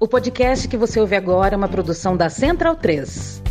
[0.00, 3.42] O podcast que você ouve agora é uma produção da Central 3.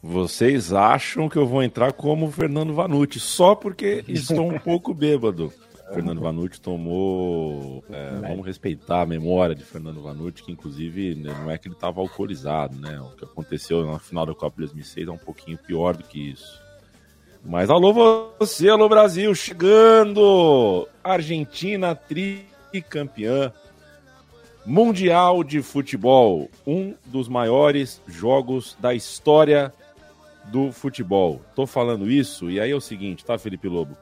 [0.00, 5.52] Vocês acham que eu vou entrar como Fernando Vanucci só porque estou um pouco bêbado.
[5.92, 7.84] Fernando Vanucci tomou.
[7.90, 11.74] É, vamos respeitar a memória de Fernando Vanucci, que inclusive né, não é que ele
[11.74, 13.00] estava alcoolizado, né?
[13.00, 16.60] O que aconteceu na final da Copa 2006 é um pouquinho pior do que isso.
[17.44, 17.92] Mas alô
[18.38, 20.88] você, alô Brasil, chegando!
[21.04, 23.52] Argentina tricampeã
[24.66, 29.72] mundial de futebol, um dos maiores jogos da história
[30.46, 31.40] do futebol.
[31.54, 33.96] Tô falando isso, e aí é o seguinte, tá, Felipe Lobo?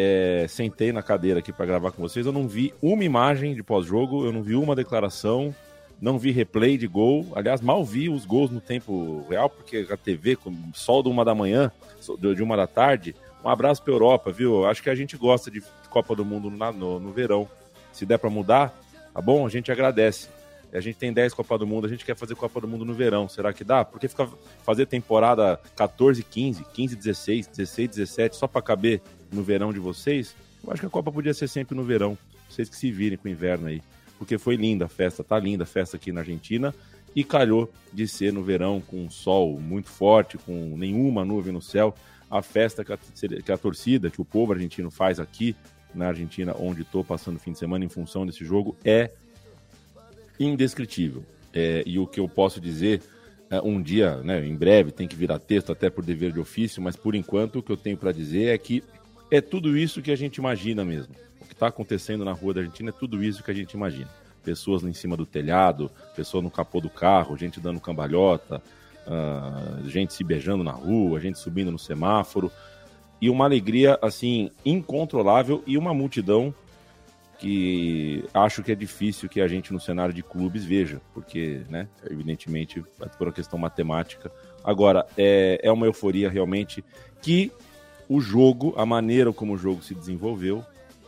[0.00, 3.64] É, sentei na cadeira aqui para gravar com vocês, eu não vi uma imagem de
[3.64, 5.52] pós-jogo, eu não vi uma declaração,
[6.00, 7.26] não vi replay de gol.
[7.34, 11.24] Aliás, mal vi os gols no tempo real, porque a TV, com sol de uma
[11.24, 11.72] da manhã,
[12.16, 13.16] de uma da tarde.
[13.44, 14.66] Um abraço pra Europa, viu?
[14.66, 17.48] Acho que a gente gosta de Copa do Mundo no, no, no verão.
[17.92, 18.80] Se der para mudar,
[19.12, 19.44] tá bom?
[19.44, 20.28] A gente agradece.
[20.72, 22.94] A gente tem 10 Copa do Mundo, a gente quer fazer Copa do Mundo no
[22.94, 23.28] verão.
[23.28, 23.84] Será que dá?
[23.84, 24.28] Porque fica
[24.62, 30.34] fazer temporada 14, 15, 15, 16, 16, 17, só para caber no verão de vocês?
[30.64, 32.16] Eu acho que a Copa podia ser sempre no verão.
[32.48, 33.82] Vocês que se virem com o inverno aí.
[34.18, 36.74] Porque foi linda a festa, tá linda a festa aqui na Argentina.
[37.14, 41.62] E calhou de ser no verão com um sol muito forte, com nenhuma nuvem no
[41.62, 41.94] céu.
[42.30, 42.98] A festa que a,
[43.42, 45.56] que a torcida, que o povo argentino faz aqui
[45.94, 49.10] na Argentina, onde estou passando o fim de semana em função desse jogo, é
[50.38, 51.24] indescritível.
[51.52, 53.02] É, e o que eu posso dizer,
[53.50, 56.82] é, um dia, né, em breve, tem que virar texto até por dever de ofício,
[56.82, 58.84] mas por enquanto o que eu tenho para dizer é que
[59.30, 61.14] é tudo isso que a gente imagina mesmo.
[61.40, 64.08] O que está acontecendo na rua da Argentina é tudo isso que a gente imagina.
[64.42, 68.62] Pessoas lá em cima do telhado, pessoas no capô do carro, gente dando cambalhota,
[69.06, 72.50] uh, gente se beijando na rua, gente subindo no semáforo.
[73.20, 76.54] E uma alegria, assim, incontrolável e uma multidão
[77.38, 81.88] que acho que é difícil que a gente no cenário de clubes veja, porque, né,
[82.10, 82.84] evidentemente,
[83.16, 84.30] por uma questão matemática.
[84.64, 86.84] Agora, é, é uma euforia realmente
[87.22, 87.52] que
[88.08, 90.64] o jogo, a maneira como o jogo se desenvolveu,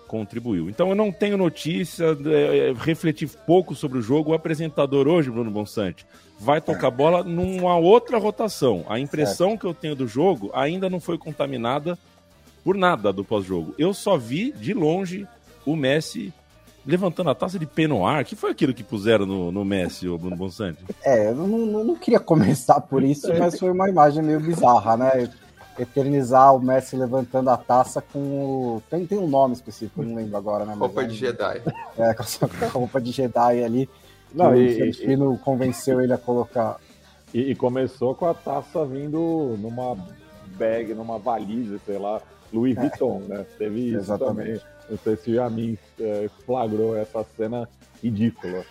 [0.07, 0.69] contribuiu.
[0.69, 4.33] Então eu não tenho notícia, é, refleti pouco sobre o jogo.
[4.33, 6.05] O apresentador hoje, Bruno Bonsante,
[6.39, 8.85] vai tocar bola numa outra rotação.
[8.89, 9.61] A impressão certo.
[9.61, 11.97] que eu tenho do jogo ainda não foi contaminada
[12.65, 13.75] por nada do pós-jogo.
[13.79, 15.27] Eu só vi de longe
[15.65, 16.33] o Messi
[16.85, 18.25] levantando a taça de Penoir.
[18.25, 20.79] que foi aquilo que puseram no, no Messi, o Bruno Bonsante?
[21.03, 24.97] É, eu não, não, não, queria começar por isso, mas foi uma imagem meio bizarra,
[24.97, 25.31] né?
[25.81, 28.83] Eternizar o Messi levantando a taça com o.
[28.91, 30.75] Tem, tem um nome específico, não lembro agora, né?
[30.75, 31.63] Roupa de Jedi.
[31.97, 33.89] É, com a roupa de Jedi ali.
[34.35, 36.77] Não, e, o convenceu ele a colocar.
[37.33, 39.97] E, e, começou com a taça vindo numa
[40.57, 42.21] bag, numa valise, sei lá,
[42.53, 42.81] Louis é.
[42.81, 43.29] Vuitton, é.
[43.29, 43.47] né?
[43.57, 44.61] Teve isso Exatamente.
[44.61, 44.61] também.
[44.91, 47.69] Não sei se a mim é, flagrou essa cena
[48.03, 48.65] ridícula.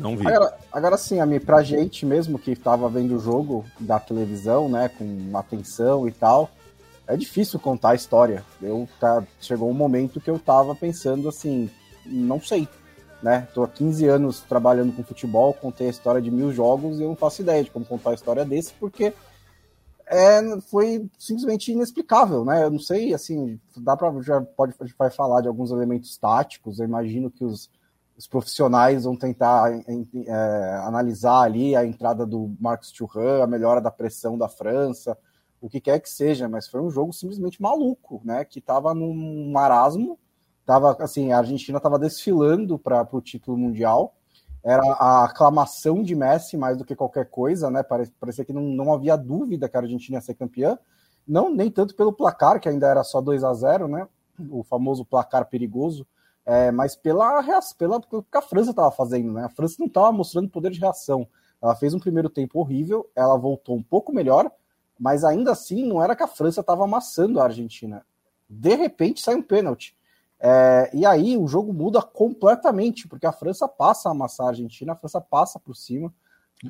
[0.00, 0.26] Não vi.
[0.26, 4.66] Agora, agora sim, a mim, pra gente mesmo que tava vendo o jogo da televisão,
[4.66, 6.50] né, com atenção e tal,
[7.06, 8.42] é difícil contar a história.
[8.62, 11.68] Eu tá, chegou um momento que eu tava pensando assim,
[12.06, 12.66] não sei,
[13.22, 13.46] né?
[13.52, 17.08] Tô há 15 anos trabalhando com futebol, contei a história de mil jogos e eu
[17.08, 19.12] não faço ideia de como contar a história desse, porque
[20.06, 22.64] é, foi simplesmente inexplicável, né?
[22.64, 26.78] Eu não sei, assim, dá para já pode vai falar de alguns elementos táticos.
[26.78, 27.68] Eu imagino que os,
[28.20, 33.90] os profissionais vão tentar é, analisar ali a entrada do Marcos Thuram, a melhora da
[33.90, 35.16] pressão da França,
[35.58, 38.44] o que quer que seja, mas foi um jogo simplesmente maluco, né?
[38.44, 40.18] Que estava num marasmo,
[40.66, 44.14] tava assim, a Argentina estava desfilando para o título mundial
[44.62, 47.82] era a aclamação de Messi mais do que qualquer coisa, né?
[47.82, 50.78] Parecia que não, não havia dúvida que a Argentina ia ser campeã.
[51.26, 54.06] Não, nem tanto pelo placar, que ainda era só 2 a 0 né?
[54.50, 56.06] O famoso placar perigoso,
[56.44, 57.42] é, mas pela,
[57.76, 59.44] pela pelo que a França estava fazendo, né?
[59.44, 61.28] A França não estava mostrando poder de reação.
[61.62, 64.50] Ela fez um primeiro tempo horrível, ela voltou um pouco melhor,
[64.98, 68.04] mas ainda assim não era que a França estava amassando a Argentina.
[68.48, 69.96] De repente sai um pênalti.
[70.42, 74.92] É, e aí o jogo muda completamente, porque a França passa a amassar a Argentina,
[74.92, 76.12] a França passa por cima,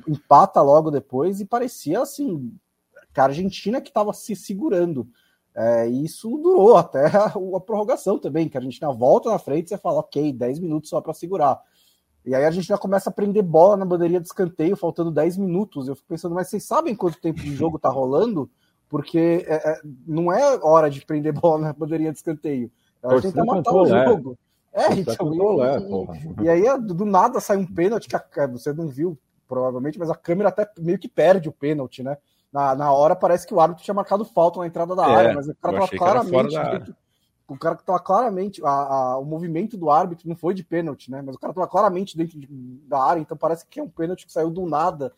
[0.07, 2.53] empata logo depois e parecia assim
[3.13, 5.07] que a Argentina que estava se segurando.
[5.53, 9.67] É, e isso durou até a, a, prorrogação também, que a Argentina volta na frente
[9.67, 11.61] e você fala, ok, 10 minutos só para segurar.
[12.25, 15.87] E aí a Argentina começa a prender bola na bandeirinha de escanteio, faltando 10 minutos.
[15.87, 18.49] Eu fico pensando, mas vocês sabem quanto tempo de jogo tá rolando?
[18.87, 22.71] Porque é, é não é hora de prender bola na bandeirinha de escanteio.
[23.03, 24.37] A gente tá matar o jogo.
[24.71, 25.33] É, então.
[26.39, 29.17] E, e, aí, do nada, sai um pênalti que você não viu,
[29.47, 32.17] provavelmente, mas a câmera até meio que perde o pênalti, né?
[32.51, 35.33] Na, na hora parece que o árbitro tinha marcado falta na entrada da é, área,
[35.33, 36.95] mas o cara tava claramente.
[37.47, 38.61] O cara que tava claramente.
[38.63, 41.21] A, a, o movimento do árbitro não foi de pênalti, né?
[41.21, 42.47] Mas o cara tava claramente dentro de,
[42.87, 45.13] da área, então parece que é um pênalti que saiu do nada.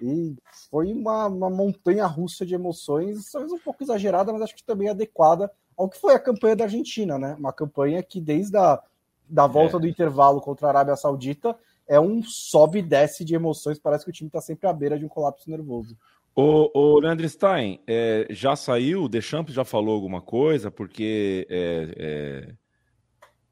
[0.00, 0.36] E
[0.70, 4.88] foi uma, uma montanha russa de emoções, talvez um pouco exagerada, mas acho que também
[4.88, 7.34] adequada ao que foi a campanha da Argentina, né?
[7.38, 8.80] Uma campanha que desde a
[9.28, 9.80] da volta é.
[9.80, 11.56] do intervalo contra a Arábia Saudita
[11.86, 13.78] é um sobe e desce de emoções.
[13.78, 15.96] Parece que o time está sempre à beira de um colapso nervoso.
[16.38, 19.04] O, o Leandro Stein, é, já saiu?
[19.04, 20.70] O Deschamps já falou alguma coisa?
[20.70, 22.54] Porque é, é,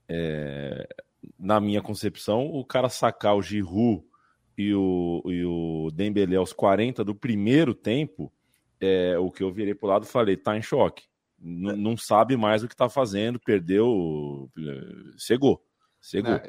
[0.06, 0.88] é,
[1.38, 4.04] na minha concepção, o cara sacar o Giroud
[4.58, 8.30] e o, e o Dembélé aos 40 do primeiro tempo,
[8.78, 11.04] é, o que eu virei pro lado falei, tá em choque.
[11.40, 14.50] N não sabe mais o que tá fazendo, perdeu,
[15.16, 15.64] cegou.
[16.02, 16.32] Cegou.
[16.32, 16.40] Não,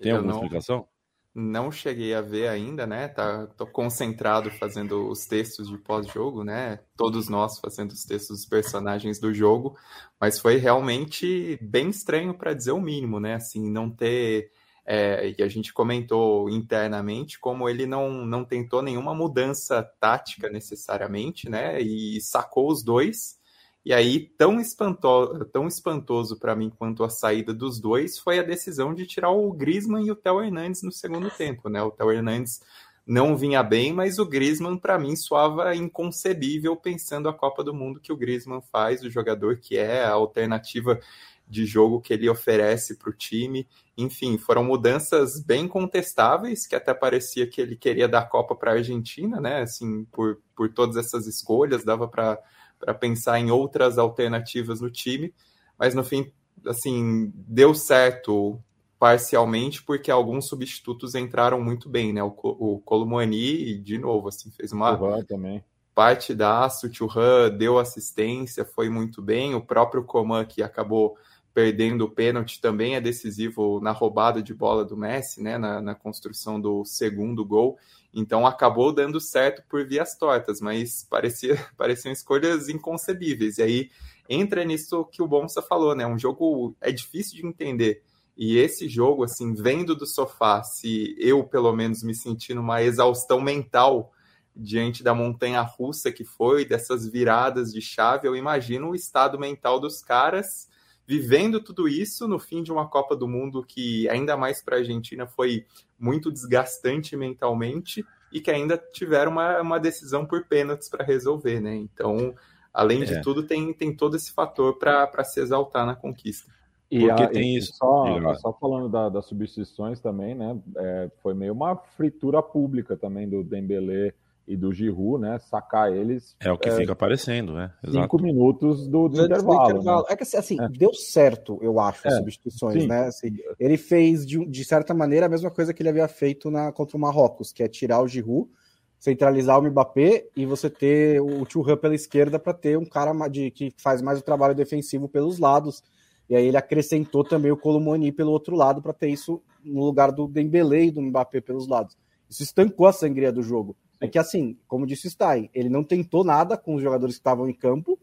[0.00, 0.40] Tem alguma não...
[0.40, 0.88] explicação?
[1.34, 3.08] Não cheguei a ver ainda, né?
[3.08, 6.78] Tá, tô concentrado fazendo os textos de pós-jogo, né?
[6.96, 9.76] Todos nós fazendo os textos dos personagens do jogo,
[10.20, 13.34] mas foi realmente bem estranho para dizer o mínimo, né?
[13.34, 14.52] Assim, não ter
[14.86, 21.48] é, e a gente comentou internamente como ele não, não tentou nenhuma mudança tática necessariamente,
[21.48, 21.80] né?
[21.80, 23.38] E sacou os dois
[23.84, 28.42] e aí, tão, espanto, tão espantoso para mim quanto a saída dos dois foi a
[28.42, 31.82] decisão de tirar o Griezmann e o Theo Hernandes no segundo tempo, né?
[31.82, 32.62] O Theo Hernandes
[33.06, 38.00] não vinha bem, mas o Griezmann para mim soava inconcebível pensando a Copa do Mundo
[38.00, 40.98] que o Griezmann faz, o jogador que é a alternativa
[41.46, 43.68] de jogo que ele oferece para o time.
[43.98, 48.74] Enfim, foram mudanças bem contestáveis, que até parecia que ele queria dar Copa para a
[48.76, 49.60] Argentina, né?
[49.60, 52.38] Assim, por, por todas essas escolhas, dava para
[52.84, 55.32] para pensar em outras alternativas no time,
[55.78, 56.30] mas no fim,
[56.66, 58.60] assim, deu certo
[58.98, 62.22] parcialmente porque alguns substitutos entraram muito bem, né?
[62.22, 65.64] O, o Colomani, de novo, assim, fez uma também.
[65.94, 71.16] partidaço, o Churran deu assistência, foi muito bem, o próprio Coman que acabou
[71.54, 75.56] perdendo o pênalti também é decisivo na roubada de bola do Messi, né?
[75.56, 77.78] Na, na construção do segundo gol.
[78.14, 83.58] Então acabou dando certo por vias tortas, mas parecia, pareciam escolhas inconcebíveis.
[83.58, 83.90] E aí
[84.28, 86.06] entra nisso que o Bonsa falou, né?
[86.06, 88.02] Um jogo é difícil de entender.
[88.36, 93.40] E esse jogo, assim, vendo do sofá, se eu pelo menos me senti numa exaustão
[93.40, 94.12] mental
[94.56, 99.80] diante da montanha russa que foi, dessas viradas de chave, eu imagino o estado mental
[99.80, 100.68] dos caras
[101.06, 104.78] vivendo tudo isso no fim de uma Copa do Mundo que, ainda mais para a
[104.78, 105.66] Argentina, foi
[106.04, 111.74] muito desgastante mentalmente e que ainda tiveram uma, uma decisão por pênaltis para resolver, né?
[111.74, 112.34] Então,
[112.72, 113.06] além é.
[113.06, 116.52] de tudo, tem, tem todo esse fator para se exaltar na conquista.
[116.90, 117.72] E Porque a, tem isso.
[117.76, 120.58] Só, só falando da, das substituições também, né?
[120.76, 124.12] É, foi meio uma fritura pública também do Dembélé
[124.46, 125.38] e do Giroud, né?
[125.38, 126.36] Sacar eles.
[126.38, 127.72] É o que é, fica aparecendo, né?
[127.82, 128.02] Exato.
[128.02, 129.58] Cinco minutos do, do intervalo.
[129.58, 130.02] Do intervalo.
[130.02, 130.06] Né?
[130.10, 130.68] É que assim, assim é.
[130.68, 132.88] deu certo, eu acho, as é, substituições, sim.
[132.88, 133.06] né?
[133.06, 136.70] Assim, ele fez de, de certa maneira a mesma coisa que ele havia feito na,
[136.72, 138.50] contra o Marrocos, que é tirar o Giroud,
[138.98, 143.50] centralizar o Mbappé e você ter o Churran pela esquerda para ter um cara de,
[143.50, 145.82] que faz mais o trabalho defensivo pelos lados.
[146.28, 150.10] E aí ele acrescentou também o Colomani pelo outro lado para ter isso no lugar
[150.10, 151.96] do Dembélé e do Mbappé pelos lados.
[152.30, 153.76] Isso estancou a sangria do jogo.
[154.04, 157.20] É que assim, como disse o Stein, ele não tentou nada com os jogadores que
[157.20, 157.98] estavam em campo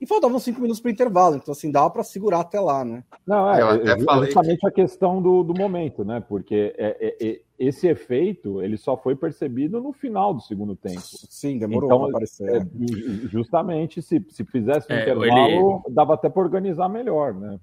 [0.00, 3.04] e faltavam cinco minutos para o intervalo, então assim, dava para segurar até lá, né?
[3.26, 4.66] Não, é, é justamente que...
[4.66, 6.22] a questão do, do momento, né?
[6.28, 11.00] Porque é, é, é, esse efeito ele só foi percebido no final do segundo tempo.
[11.00, 12.54] Sim, demorou então, para aparecer.
[12.54, 12.66] É,
[13.28, 15.94] justamente, se, se fizesse um é, intervalo, ele...
[15.94, 17.58] dava até para organizar melhor, né?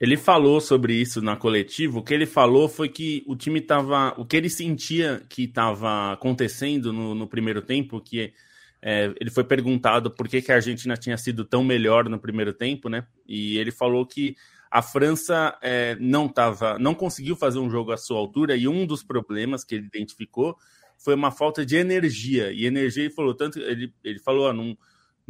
[0.00, 1.98] Ele falou sobre isso na coletiva.
[1.98, 4.14] O que ele falou foi que o time estava.
[4.16, 8.32] O que ele sentia que estava acontecendo no, no, primeiro tempo, que
[8.80, 12.54] é, ele foi perguntado por que, que a Argentina tinha sido tão melhor no primeiro
[12.54, 13.06] tempo, né?
[13.28, 14.34] E ele falou que
[14.70, 18.86] a França é, não tava, não conseguiu fazer um jogo à sua altura, e um
[18.86, 20.56] dos problemas que ele identificou
[20.96, 22.50] foi uma falta de energia.
[22.52, 24.78] E energia ele falou, tanto ele, ele falou, ah, não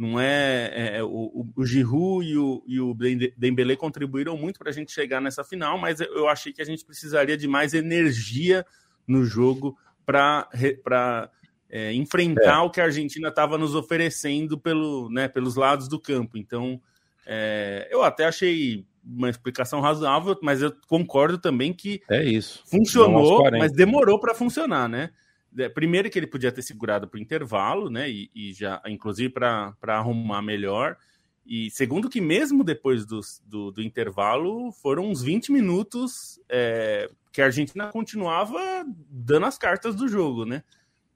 [0.01, 2.97] não é, é, é o, o Giroud e o, e o
[3.37, 6.83] Dembélé contribuíram muito para a gente chegar nessa final, mas eu achei que a gente
[6.83, 8.65] precisaria de mais energia
[9.07, 11.29] no jogo para
[11.69, 12.61] é, enfrentar é.
[12.61, 16.35] o que a Argentina estava nos oferecendo pelo, né, pelos lados do campo.
[16.35, 16.81] Então,
[17.23, 22.63] é, eu até achei uma explicação razoável, mas eu concordo também que é isso.
[22.65, 25.11] Funcionou, mas demorou para funcionar, né?
[25.57, 28.09] É, primeiro que ele podia ter segurado para o intervalo, né?
[28.09, 30.97] E, e, já, inclusive, para arrumar melhor.
[31.45, 37.41] E segundo que mesmo depois do, do, do intervalo, foram uns 20 minutos é, que
[37.41, 40.63] a Argentina continuava dando as cartas do jogo, né?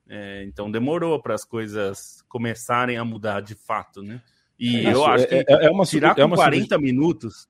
[0.07, 4.21] É, então demorou para as coisas começarem a mudar de fato, né?
[4.57, 7.47] E é, eu acho que é, é, é uma, tirar com 40 minutos.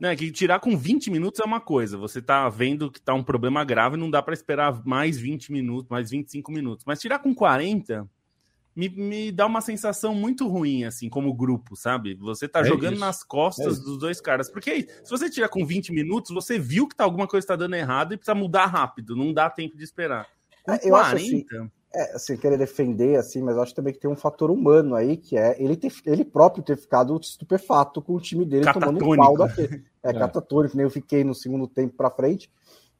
[0.00, 1.98] Né, que tirar com 20 minutos é uma coisa.
[1.98, 5.90] Você tá vendo que tá um problema grave, não dá para esperar mais 20 minutos,
[5.90, 6.84] mais 25 minutos.
[6.86, 8.08] Mas tirar com 40
[8.74, 12.14] me, me dá uma sensação muito ruim, assim, como grupo, sabe?
[12.14, 13.00] Você tá é jogando isso.
[13.00, 14.50] nas costas é dos dois caras.
[14.50, 17.76] Porque se você tirar com 20 minutos, você viu que tá, alguma coisa está dando
[17.76, 20.26] errado e precisa mudar rápido, não dá tempo de esperar.
[20.64, 20.98] Com é, eu 40...
[20.98, 21.46] acho assim,
[21.94, 25.36] é, assim, querer defender, assim, mas acho também que tem um fator humano aí, que
[25.36, 29.36] é ele, ter, ele próprio ter ficado estupefato com o time dele tomando um pau
[29.36, 29.84] daquele.
[30.02, 32.50] É, é, catatônico, nem eu fiquei no segundo tempo pra frente,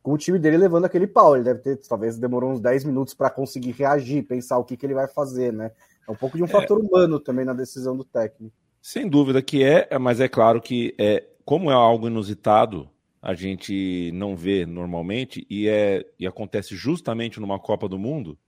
[0.02, 1.34] com o time dele levando aquele pau.
[1.34, 4.86] Ele deve ter, talvez demorou uns 10 minutos para conseguir reagir, pensar o que, que
[4.86, 5.72] ele vai fazer, né?
[6.06, 6.50] É um pouco de um é.
[6.50, 8.54] fator humano também na decisão do técnico.
[8.80, 12.88] Sem dúvida que é, mas é claro que é, como é algo inusitado,
[13.20, 18.38] a gente não vê normalmente e, é, e acontece justamente numa Copa do Mundo,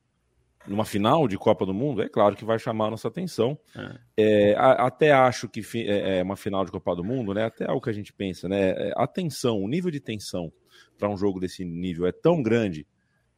[0.66, 3.58] numa final de Copa do Mundo, é claro que vai chamar a nossa atenção.
[3.74, 3.98] É.
[4.16, 7.44] É, a, até acho que fi, é, é, uma final de Copa do Mundo, né?
[7.44, 8.70] Até algo que a gente pensa, né?
[8.70, 10.52] É, a tensão, o nível de tensão
[10.98, 12.86] para um jogo desse nível é tão grande,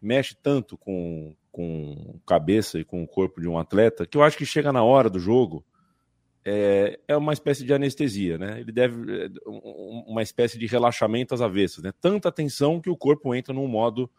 [0.00, 4.36] mexe tanto com, com cabeça e com o corpo de um atleta, que eu acho
[4.36, 5.64] que chega na hora do jogo.
[6.44, 8.60] É, é uma espécie de anestesia, né?
[8.60, 11.92] Ele deve é, uma espécie de relaxamento às avessas, né?
[12.00, 14.10] Tanta tensão que o corpo entra num modo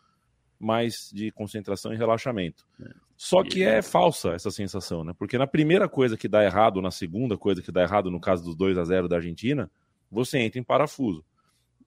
[0.59, 2.67] mais de concentração e relaxamento.
[2.81, 2.89] É.
[3.15, 5.13] Só que é falsa essa sensação, né?
[5.17, 8.43] Porque na primeira coisa que dá errado, na segunda coisa que dá errado, no caso
[8.43, 9.69] dos 2 a 0 da Argentina,
[10.11, 11.23] você entra em parafuso.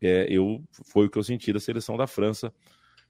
[0.00, 2.52] É, eu foi o que eu senti da seleção da França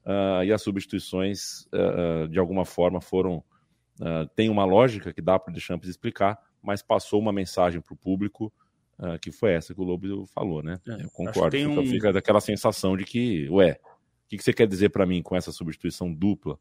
[0.05, 3.43] uh, e as substituições uh, de alguma forma foram
[3.99, 7.93] uh, tem uma lógica que dá para o Deschamps explicar, mas passou uma mensagem para
[7.93, 8.53] o público
[9.21, 10.79] que foi essa que o Lobo falou, né?
[10.87, 11.57] É, eu concordo.
[11.57, 11.85] Então um...
[11.85, 13.77] fica daquela sensação de que, ué,
[14.29, 16.57] que, que você quer dizer para mim com essa substituição dupla?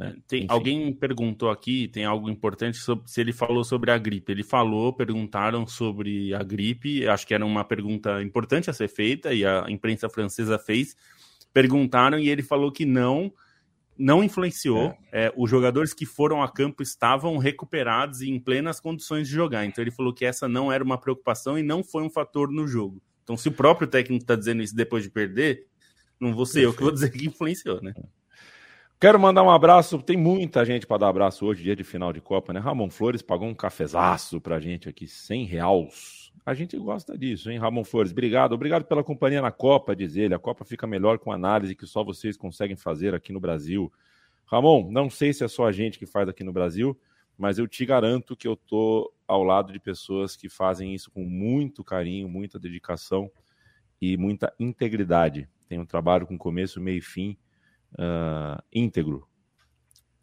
[0.00, 4.30] É, tem, alguém perguntou aqui, tem algo importante sobre se ele falou sobre a gripe.
[4.30, 9.34] Ele falou, perguntaram sobre a gripe, acho que era uma pergunta importante a ser feita
[9.34, 10.96] e a imprensa francesa fez.
[11.52, 13.32] Perguntaram e ele falou que não,
[13.98, 14.96] não influenciou.
[15.10, 15.26] É.
[15.26, 19.64] É, os jogadores que foram a campo estavam recuperados e em plenas condições de jogar.
[19.64, 22.68] Então ele falou que essa não era uma preocupação e não foi um fator no
[22.68, 23.02] jogo.
[23.24, 25.66] Então, se o próprio técnico está dizendo isso depois de perder,
[26.20, 27.94] não vou ser eu que vou dizer que influenciou, né?
[29.00, 30.02] Quero mandar um abraço.
[30.02, 32.58] Tem muita gente para dar abraço hoje, dia de final de Copa, né?
[32.58, 36.32] Ramon Flores pagou um cafezaço pra gente aqui, 100 reais.
[36.44, 38.10] A gente gosta disso, hein, Ramon Flores?
[38.10, 38.54] Obrigado.
[38.54, 40.34] Obrigado pela companhia na Copa, diz ele.
[40.34, 43.92] A Copa fica melhor com análise que só vocês conseguem fazer aqui no Brasil.
[44.46, 46.98] Ramon, não sei se é só a gente que faz aqui no Brasil,
[47.36, 51.22] mas eu te garanto que eu tô ao lado de pessoas que fazem isso com
[51.22, 53.30] muito carinho, muita dedicação
[54.00, 55.48] e muita integridade.
[55.68, 57.36] Tem um trabalho com começo, meio e fim
[57.94, 59.26] uh, íntegro.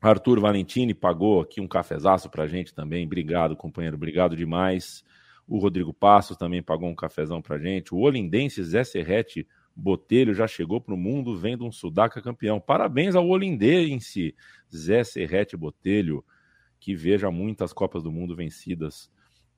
[0.02, 3.06] Arthur Valentini pagou aqui um cafezaço para a gente também.
[3.06, 3.96] Obrigado, companheiro.
[3.96, 5.04] Obrigado demais.
[5.48, 7.94] O Rodrigo Passos também pagou um cafezão para a gente.
[7.94, 12.60] O olindense Zé Serrete Botelho já chegou para o mundo vendo um Sudaca campeão.
[12.60, 14.36] Parabéns ao olindense
[14.74, 16.24] Zé Serrete Botelho,
[16.80, 19.12] que veja muitas Copas do Mundo vencidas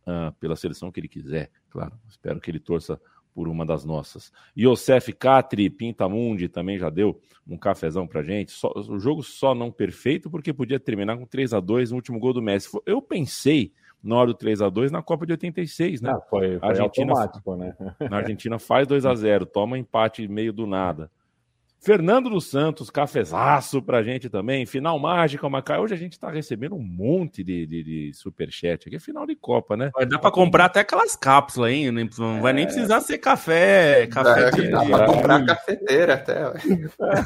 [0.03, 1.51] uh, pela seleção que ele quiser.
[1.70, 3.00] Claro, espero que ele torça
[3.38, 4.32] por uma das nossas.
[4.58, 8.51] Yosef Catri Pintamundi também já deu um cafezão pra gente.
[8.51, 12.17] Só, o jogo só não perfeito porque podia terminar com 3 a 2 no último
[12.17, 12.67] gol do Messi.
[12.84, 16.13] Eu pensei na hora do 3 a 2 na Copa de 86, né?
[16.15, 17.75] Ah, foi, foi Argentina, automático, né?
[18.10, 21.12] Na Argentina faz 2 a 0 toma empate meio do nada.
[21.88, 24.65] Fernando dos Santos, cafezaço pra gente também.
[24.65, 25.79] Final mágica, Macai.
[25.79, 28.98] Hoje a gente tá recebendo um monte de, de, de superchat aqui.
[28.98, 29.89] É final de Copa, né?
[29.96, 31.89] Vai dar pra comprar até aquelas cápsulas, hein?
[32.17, 32.67] Não vai nem é.
[32.67, 34.06] precisar ser café.
[34.08, 36.60] café de, dá pra comprar cafeteira até.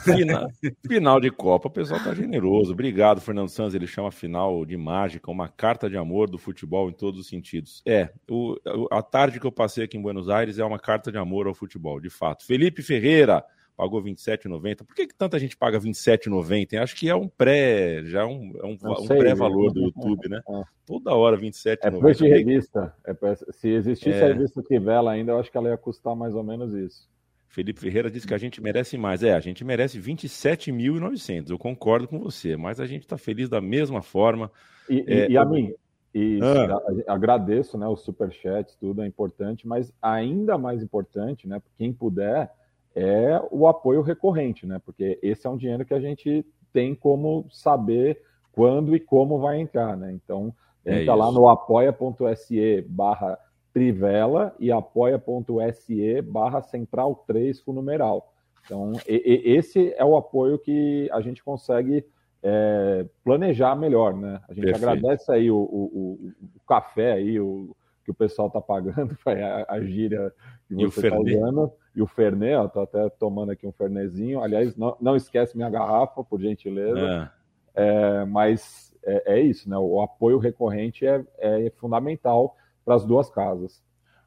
[0.04, 0.48] Final,
[0.88, 2.74] final de Copa, o pessoal tá generoso.
[2.74, 3.74] Obrigado, Fernando Santos.
[3.74, 7.82] Ele chama final de mágica, uma carta de amor do futebol em todos os sentidos.
[7.84, 8.56] É, o,
[8.92, 11.56] a tarde que eu passei aqui em Buenos Aires é uma carta de amor ao
[11.56, 12.46] futebol, de fato.
[12.46, 13.44] Felipe Ferreira
[13.76, 14.86] pagou R$ 27,90.
[14.86, 16.82] Por que, que tanta gente paga R$ 27,90?
[16.82, 20.42] Acho que é um pré, já é um, é um, um pré-valor do YouTube, né?
[20.48, 20.64] É.
[20.86, 21.78] Toda hora R$ 27,90.
[21.82, 22.94] É preço de revista.
[23.06, 23.16] É,
[23.52, 24.24] se existisse é.
[24.24, 27.10] a revista Trivela ainda, eu acho que ela ia custar mais ou menos isso.
[27.48, 29.24] Felipe Ferreira disse que a gente merece mais.
[29.24, 31.50] É, a gente merece 27.900.
[31.50, 34.50] Eu concordo com você, mas a gente está feliz da mesma forma.
[34.90, 35.74] E, é, e, a mim,
[36.14, 37.14] e ah.
[37.14, 42.52] agradeço, né, os superchats, tudo é importante, mas ainda mais importante, né, quem puder,
[42.96, 44.80] é o apoio recorrente, né?
[44.84, 48.22] Porque esse é um dinheiro que a gente tem como saber
[48.52, 50.12] quando e como vai entrar, né?
[50.12, 50.54] Então,
[50.86, 53.38] É Entra lá no apoia.se barra
[53.74, 58.34] Trivela e apoia.se barra Central 3 numeral.
[58.66, 62.06] Então, e, e, esse é o apoio que a gente consegue
[62.44, 64.42] é, planejar melhor, né?
[64.50, 64.90] A gente Perfeito.
[64.90, 69.82] agradece aí o, o, o, café aí, o que o pessoal tá pagando, a, a
[69.82, 70.34] gíria
[70.68, 71.72] que você está usando.
[71.96, 74.42] E o Fernet, ó, tô até tomando aqui um Fernezinho.
[74.42, 77.32] Aliás, não, não esquece minha garrafa, por gentileza.
[77.36, 77.42] É.
[77.74, 79.78] É, mas é, é, isso, né?
[79.78, 83.82] O apoio recorrente é, é fundamental para as duas casas.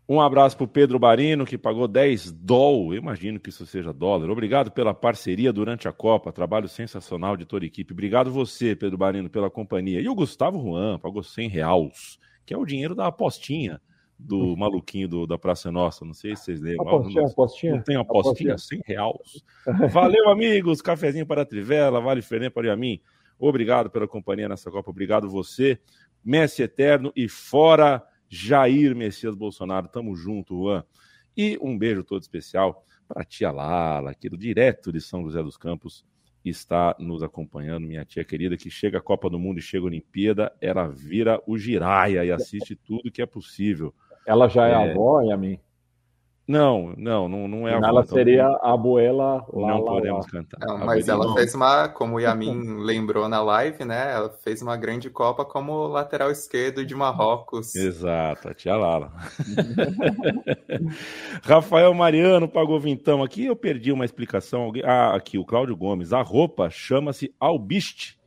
[0.07, 2.97] Um abraço para o Pedro Barino, que pagou 10 dólares.
[2.97, 4.29] Eu imagino que isso seja dólar.
[4.29, 6.31] Obrigado pela parceria durante a Copa.
[6.31, 7.95] Trabalho sensacional de toda a equipe.
[7.95, 10.03] Obrigado você, Pedro Barino, pela companhia.
[10.03, 13.81] E o Gustavo Juan pagou 100 reais, que é o dinheiro da apostinha
[14.19, 16.05] do maluquinho do, da Praça Nossa.
[16.05, 16.89] Não sei se vocês lembram.
[16.89, 17.75] Apostinha, apostinha.
[17.75, 18.53] Não tem apostinha?
[18.53, 18.81] apostinha.
[18.83, 19.45] 100 reais.
[19.93, 20.81] Valeu, amigos.
[20.81, 22.01] Cafezinho para a Trivela.
[22.01, 23.01] Vale Fernê para mim.
[23.39, 24.91] Obrigado pela companhia nessa Copa.
[24.91, 25.79] Obrigado você.
[26.25, 29.89] Messi Eterno e fora Jair Messias Bolsonaro.
[29.89, 30.85] Tamo junto, Juan.
[31.37, 35.57] E um beijo todo especial para tia Lala, aqui do direto de São José dos
[35.57, 36.07] Campos,
[36.49, 39.87] está nos acompanhando, minha tia querida, que chega a Copa do Mundo e chega a
[39.87, 43.95] Olimpíada, ela vira o giraia e assiste tudo que é possível.
[44.27, 45.59] Ela já é, é avó, Yamin?
[46.47, 50.31] Não, não, não, não é a Ela seria a abuela lá, Não lá, podemos lá.
[50.31, 50.59] cantar.
[50.61, 51.35] Não, mas ela não.
[51.35, 54.13] fez uma, como o Yamin lembrou na live, né?
[54.13, 57.75] Ela fez uma grande Copa como lateral esquerdo de Marrocos.
[57.75, 59.11] Exato, a tia Lala.
[61.43, 63.47] Rafael Mariano pagou vintão aqui.
[63.47, 64.71] Eu perdi uma explicação.
[64.85, 66.13] Ah, aqui, o Cláudio Gomes.
[66.13, 68.19] A roupa chama-se albiste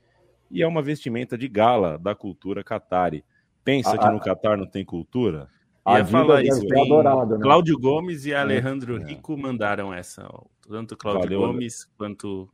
[0.50, 3.24] e é uma vestimenta de gala da cultura catari.
[3.64, 5.50] Pensa ah, que no Catar não tem cultura?
[5.88, 6.62] Ia falar isso.
[6.80, 7.42] Adorado, né?
[7.42, 9.06] Cláudio Gomes e Alejandro é.
[9.06, 10.28] Rico mandaram essa.
[10.68, 12.50] Tanto Cláudio Valeu, Gomes quanto.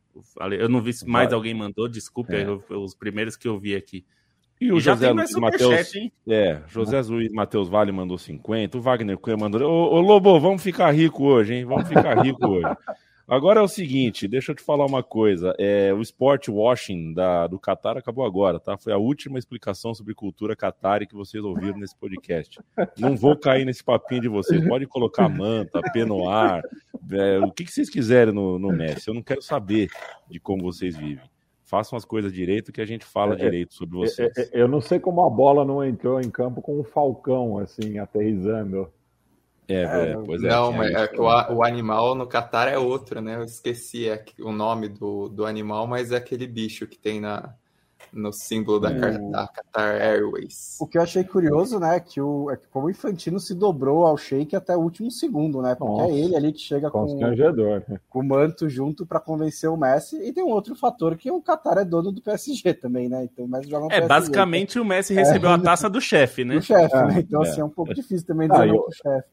[0.51, 1.37] Eu não vi se mais Valeu.
[1.37, 2.47] alguém mandou, desculpe, é.
[2.75, 4.05] os primeiros que eu vi aqui.
[4.61, 5.91] E o e José Luiz Matheus.
[6.27, 9.61] É, José Luiz Matheus Vale mandou 50, o Wagner Cunha mandou.
[9.61, 11.65] Ô, ô Lobo, vamos ficar rico hoje, hein?
[11.65, 12.65] Vamos ficar rico hoje.
[13.27, 15.55] Agora é o seguinte, deixa eu te falar uma coisa.
[15.57, 18.77] É, o sport washing da, do Qatar acabou agora, tá?
[18.77, 22.59] Foi a última explicação sobre cultura Qatar que vocês ouviram nesse podcast.
[22.97, 24.67] Não vou cair nesse papinho de vocês.
[24.67, 26.63] Pode colocar manta, penoar,
[27.11, 29.07] é, o que, que vocês quiserem no, no Messi.
[29.07, 29.89] Eu não quero saber
[30.29, 31.23] de como vocês vivem.
[31.63, 34.37] Façam as coisas direito que a gente fala é, é direito sobre é, vocês.
[34.37, 37.97] É, eu não sei como a bola não entrou em campo com um falcão, assim,
[37.99, 38.91] aterrizando.
[39.67, 40.49] É, é, é, pois é.
[40.49, 43.35] Não, mas é, o, o, animal no Catar é outro, né?
[43.35, 44.07] Eu esqueci
[44.39, 47.53] o nome do, do animal, mas é aquele bicho que tem na,
[48.13, 50.77] no símbolo da, da Qatar Airways.
[50.79, 54.05] O que eu achei curioso, né, que o, é que como o Infantino se dobrou
[54.05, 55.75] ao Sheik até o último segundo, né?
[55.75, 57.07] Porque Nossa, é ele ali que chega com,
[58.09, 60.17] com o manto junto para convencer o Messi.
[60.17, 63.23] E tem um outro fator que o Qatar é dono do PSG também, né?
[63.23, 65.99] Então o Messi joga no É, PSG, basicamente o Messi recebeu é, a taça do
[65.99, 66.55] chefe, né?
[66.55, 67.19] Do chefe, né?
[67.19, 69.27] Então assim, é um pouco difícil também dizer ah, pro chefe.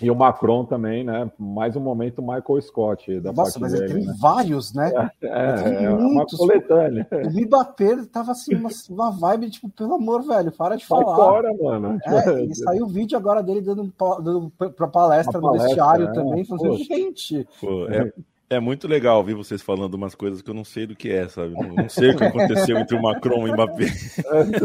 [0.00, 1.30] E o Macron também, né?
[1.38, 4.14] Mais um momento Michael Scott da Nossa, mas dele, ele tem né?
[4.20, 4.92] vários, né?
[5.22, 7.06] É, é, é uma coletânea.
[7.10, 11.16] O Mbappé tava assim, uma, uma vibe, tipo, pelo amor, velho, para de Sai falar.
[11.16, 11.98] fora, mano.
[12.04, 16.12] É, e saiu o vídeo agora dele dando, dando pra palestra, palestra no vestiário é,
[16.12, 17.48] também, falando, gente...
[17.60, 18.12] Pô, é,
[18.48, 21.26] é muito legal ouvir vocês falando umas coisas que eu não sei do que é,
[21.28, 21.52] sabe?
[21.52, 23.86] Não, não sei o que aconteceu entre o Macron e o Mbappé.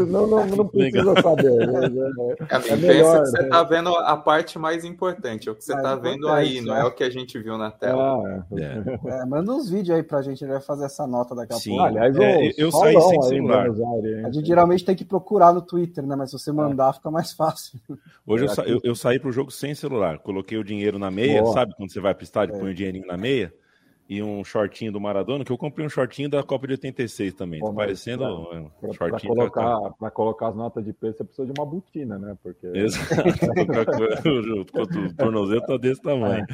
[0.08, 1.66] não, não, não precisa saber.
[1.66, 2.36] Né?
[2.48, 3.68] É, é, é melhor, que você está né?
[3.68, 6.84] vendo a parte mais importante, é o que você está é, vendo aí, não é
[6.84, 8.22] o que a gente viu na tela.
[8.24, 9.22] Ah, é.
[9.22, 9.26] é.
[9.26, 11.70] manda uns vídeos aí pra gente, a gente vai fazer essa nota daqui a Sim.
[11.70, 11.84] pouco.
[11.84, 13.66] Aliás, eu, eu saí sem celular.
[14.24, 16.14] A gente geralmente tem que procurar no Twitter, né?
[16.14, 17.80] Mas se você mandar, fica mais fácil.
[18.24, 21.42] Hoje eu, sa eu, eu saí pro jogo sem celular, coloquei o dinheiro na meia,
[21.42, 21.52] Boa.
[21.52, 23.52] sabe quando você vai pro estádio e põe o dinheirinho na meia?
[24.12, 27.60] E um shortinho do Maradona, que eu comprei um shortinho da Copa de 86 também.
[27.60, 29.34] Pô, tá parecendo um pra, shortinho.
[29.34, 32.36] Para colocar, pra colocar as notas de peso, você precisa de uma botina, né?
[32.42, 32.66] Porque...
[32.76, 33.22] Exato.
[34.98, 36.44] o tornozelo tá desse tamanho.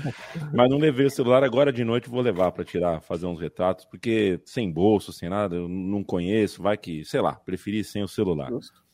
[0.54, 3.84] Mas não levei o celular agora de noite, vou levar para tirar, fazer uns retratos,
[3.84, 8.08] porque sem bolso, sem nada, eu não conheço, vai que, sei lá, preferi sem o
[8.08, 8.50] celular.
[8.50, 8.87] Justo.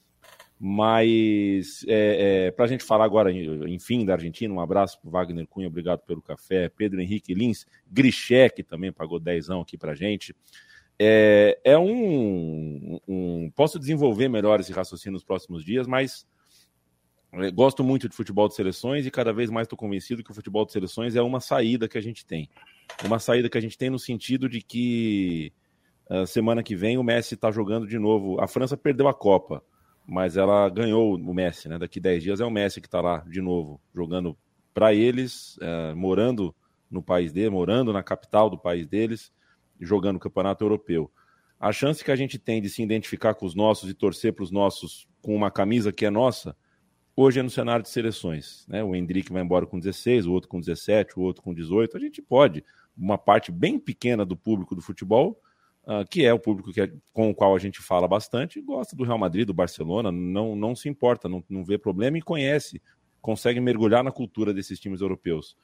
[0.58, 5.46] Mas é, é, para a gente falar agora, enfim, da Argentina, um abraço para Wagner
[5.46, 6.68] Cunha, obrigado pelo café.
[6.68, 10.34] Pedro Henrique Lins, Grichek também pagou dezão aqui para gente.
[10.98, 16.24] É, é um, um, Posso desenvolver melhor esse raciocínio nos próximos dias, mas
[17.32, 20.34] é, gosto muito de futebol de seleções e cada vez mais estou convencido que o
[20.34, 22.48] futebol de seleções é uma saída que a gente tem.
[23.04, 25.52] Uma saída que a gente tem no sentido de que
[26.08, 28.40] uh, semana que vem o Messi está jogando de novo.
[28.40, 29.64] A França perdeu a Copa
[30.06, 31.78] mas ela ganhou o Messi, né?
[31.78, 34.36] Daqui 10 dias é o Messi que está lá de novo, jogando
[34.72, 36.54] para eles, é, morando
[36.90, 39.32] no país dele, morando na capital do país deles,
[39.80, 41.10] jogando o campeonato europeu.
[41.58, 44.42] a chance que a gente tem de se identificar com os nossos e torcer para
[44.42, 46.54] os nossos com uma camisa que é nossa,
[47.16, 48.66] hoje é no cenário de seleções.
[48.68, 48.84] Né?
[48.84, 51.96] O Hendrick vai embora com 16, o outro com 17, o outro com 18.
[51.96, 52.62] A gente pode,
[52.96, 55.40] uma parte bem pequena do público do futebol,
[55.86, 58.96] uh, que é o público que é, com o qual a gente fala bastante, gosta
[58.96, 62.82] do Real Madrid, do Barcelona, não, não se importa, não, não vê problema e conhece,
[63.20, 65.56] consegue mergulhar na cultura desses times europeus.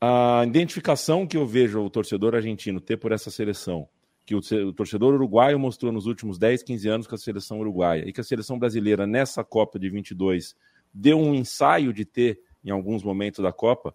[0.00, 3.88] A identificação que eu vejo o torcedor argentino ter por essa seleção,
[4.26, 8.04] que o, o torcedor uruguaio mostrou nos últimos 10, 15 anos com a seleção uruguaia,
[8.06, 10.54] e que a seleção brasileira nessa Copa de 22
[10.92, 13.94] deu um ensaio de ter em alguns momentos da Copa,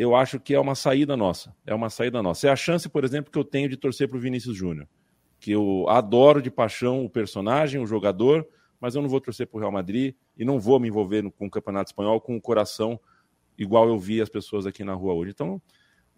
[0.00, 1.54] eu acho que é uma saída nossa.
[1.66, 2.48] É uma saída nossa.
[2.48, 4.88] É a chance, por exemplo, que eu tenho de torcer para o Vinícius Júnior.
[5.38, 8.48] Que eu adoro de paixão o personagem, o jogador,
[8.80, 11.30] mas eu não vou torcer para o Real Madrid e não vou me envolver no,
[11.30, 12.98] com o Campeonato Espanhol com o coração
[13.58, 15.32] igual eu vi as pessoas aqui na rua hoje.
[15.32, 15.60] Então,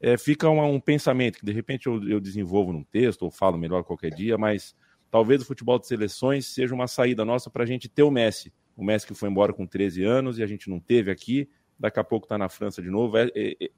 [0.01, 3.59] é, fica uma, um pensamento que de repente eu, eu desenvolvo num texto ou falo
[3.59, 4.77] melhor qualquer dia, mas
[5.11, 8.53] talvez o futebol de seleções seja uma saída nossa para a gente ter o Messi.
[8.77, 11.49] O Messi que foi embora com 13 anos e a gente não teve aqui
[11.83, 13.19] daqui a pouco está na França de novo.
[13.19, 13.71] É, é, é,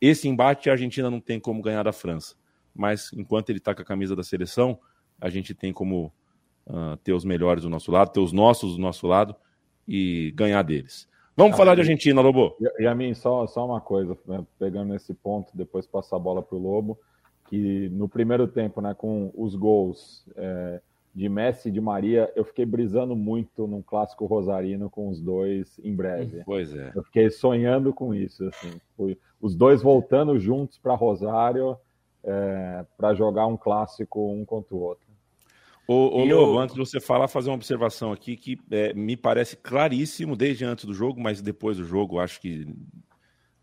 [0.00, 2.34] esse embate a Argentina não tem como ganhar da França,
[2.74, 4.80] mas enquanto ele está com a camisa da seleção,
[5.20, 6.10] a gente tem como
[6.66, 9.36] uh, ter os melhores do nosso lado, ter os nossos do nosso lado
[9.86, 11.06] e ganhar deles.
[11.36, 12.56] Vamos ah, falar de Argentina, Lobo.
[12.58, 16.18] E, e, a mim, só, só uma coisa, né, pegando esse ponto, depois passar a
[16.18, 16.98] bola para o Lobo,
[17.46, 20.80] que no primeiro tempo, né, com os gols é,
[21.14, 25.78] de Messi e de Maria, eu fiquei brisando muito num clássico rosarino com os dois
[25.82, 26.42] em breve.
[26.44, 26.92] Pois é.
[26.94, 28.80] Eu fiquei sonhando com isso, assim.
[28.96, 31.76] Fui, os dois voltando juntos para Rosário
[32.22, 35.10] é, para jogar um clássico um contra o outro.
[35.88, 36.58] Ô, ô Lobo, eu...
[36.58, 40.84] antes de você falar, fazer uma observação aqui que é, me parece claríssimo desde antes
[40.84, 42.68] do jogo, mas depois do jogo, acho que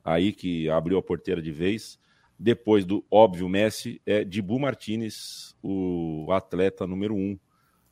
[0.04, 1.98] aí que abriu a porteira de vez
[2.40, 7.38] depois do óbvio Messi, é Dibu Martinez, o atleta número um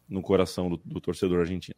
[0.07, 1.75] no coração do, do, torcedor argentino.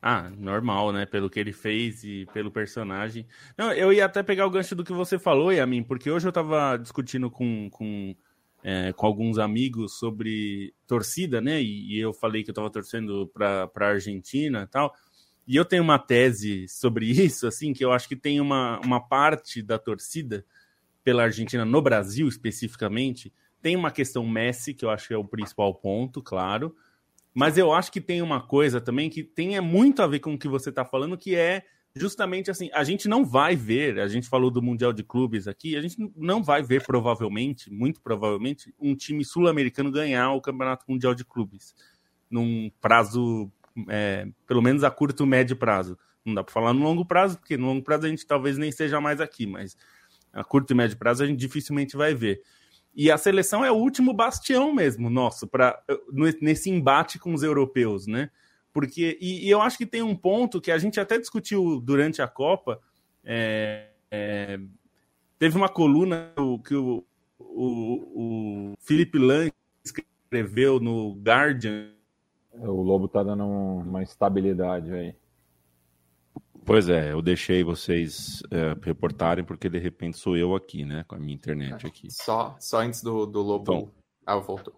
[0.00, 1.06] Ah, normal, né?
[1.06, 3.26] Pelo que ele fez e pelo personagem.
[3.56, 6.32] Não, eu ia até pegar o gancho do que você falou, Yamin, porque hoje eu
[6.32, 8.14] tava discutindo com, com,
[8.62, 11.62] é, com alguns amigos sobre torcida, né?
[11.62, 14.92] E, e eu falei que eu tava torcendo para a Argentina e tal.
[15.46, 19.00] E eu tenho uma tese sobre isso, assim, que eu acho que tem uma, uma
[19.00, 20.44] parte da torcida
[21.04, 25.24] pela Argentina no Brasil especificamente, tem uma questão Messi, que eu acho que é o
[25.24, 26.74] principal ponto, claro.
[27.32, 30.34] Mas eu acho que tem uma coisa também que tem é muito a ver com
[30.34, 34.08] o que você está falando, que é justamente assim, a gente não vai ver, a
[34.08, 38.74] gente falou do Mundial de Clubes aqui, a gente não vai ver provavelmente, muito provavelmente,
[38.80, 41.74] um time sul-americano ganhar o Campeonato Mundial de Clubes
[42.30, 43.50] num prazo,
[43.88, 45.98] é, pelo menos a curto, médio prazo.
[46.24, 48.72] Não dá para falar no longo prazo, porque no longo prazo a gente talvez nem
[48.72, 49.76] seja mais aqui, mas
[50.32, 52.42] a curto e médio prazo a gente dificilmente vai ver.
[52.94, 55.82] E a seleção é o último bastião mesmo nosso para
[56.40, 58.30] nesse embate com os europeus, né?
[58.72, 62.22] Porque e, e, eu acho que tem um ponto que a gente até discutiu durante
[62.22, 62.80] a Copa.
[63.24, 64.58] É, é,
[65.38, 66.32] teve uma coluna
[66.64, 67.04] que o,
[67.38, 69.52] o, o Felipe Lang
[69.84, 71.90] escreveu no Guardian.
[72.54, 75.14] O Lobo tá dando uma instabilidade aí.
[76.64, 81.04] Pois é, eu deixei vocês é, reportarem porque de repente sou eu aqui, né?
[81.08, 82.08] Com a minha internet aqui.
[82.10, 83.62] Só, só antes do, do Lobo.
[83.62, 83.90] Então,
[84.24, 84.74] ah, voltou.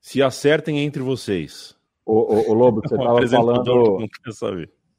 [0.00, 1.76] Se acertem entre vocês.
[2.06, 3.98] O, o, o Lobo, você estava falando.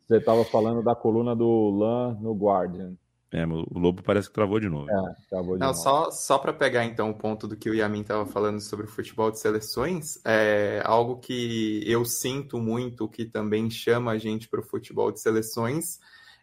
[0.08, 2.96] Você estava falando da coluna do Lan no Guardian.
[3.34, 4.92] É, o Lobo parece que travou de novo.
[4.92, 5.80] É, travou de Não, novo.
[5.80, 8.90] Só, só para pegar então o ponto do que o Yamin estava falando sobre o
[8.90, 14.60] futebol de seleções, é algo que eu sinto muito, que também chama a gente para
[14.60, 16.00] o futebol de seleções,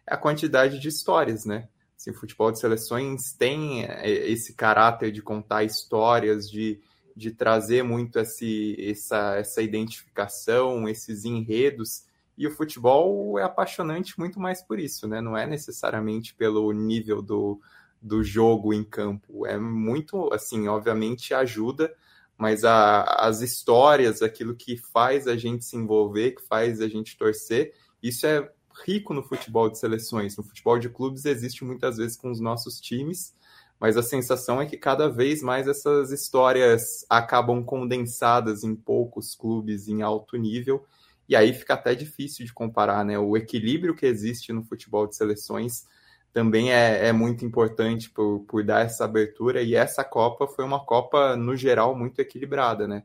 [0.07, 1.69] é a quantidade de histórias, né?
[1.95, 6.81] Assim, o futebol de seleções tem é, esse caráter de contar histórias, de,
[7.15, 12.08] de trazer muito esse, essa, essa identificação, esses enredos
[12.39, 15.19] e o futebol é apaixonante muito mais por isso, né?
[15.19, 17.59] Não é necessariamente pelo nível do,
[18.01, 19.45] do jogo em campo.
[19.45, 21.93] É muito, assim, obviamente ajuda,
[22.37, 27.17] mas a, as histórias, aquilo que faz a gente se envolver, que faz a gente
[27.17, 28.49] torcer, isso é
[28.87, 30.37] rico no futebol de seleções.
[30.37, 33.35] No futebol de clubes existe muitas vezes com os nossos times,
[33.77, 39.89] mas a sensação é que cada vez mais essas histórias acabam condensadas em poucos clubes
[39.89, 40.85] em alto nível
[41.29, 43.19] e aí fica até difícil de comparar, né?
[43.19, 45.85] O equilíbrio que existe no futebol de seleções
[46.33, 50.83] também é, é muito importante por, por dar essa abertura, e essa Copa foi uma
[50.83, 53.03] Copa, no geral, muito equilibrada, né?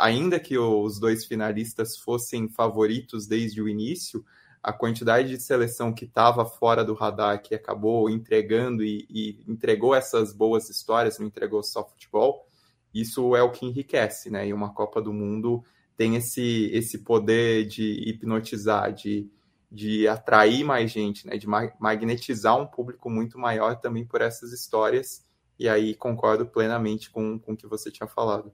[0.00, 4.24] Ainda que os dois finalistas fossem favoritos desde o início,
[4.62, 9.94] a quantidade de seleção que estava fora do radar, que acabou entregando e, e, entregou
[9.94, 12.46] essas boas histórias, não entregou só futebol,
[12.92, 14.46] isso é o que enriquece, né?
[14.46, 15.62] E uma Copa do Mundo
[15.98, 19.28] tem esse, esse poder de hipnotizar, de,
[19.70, 21.36] de atrair mais gente, né?
[21.36, 25.26] De magnetizar um público muito maior também por essas histórias.
[25.58, 28.52] E aí concordo plenamente com, com o que você tinha falado.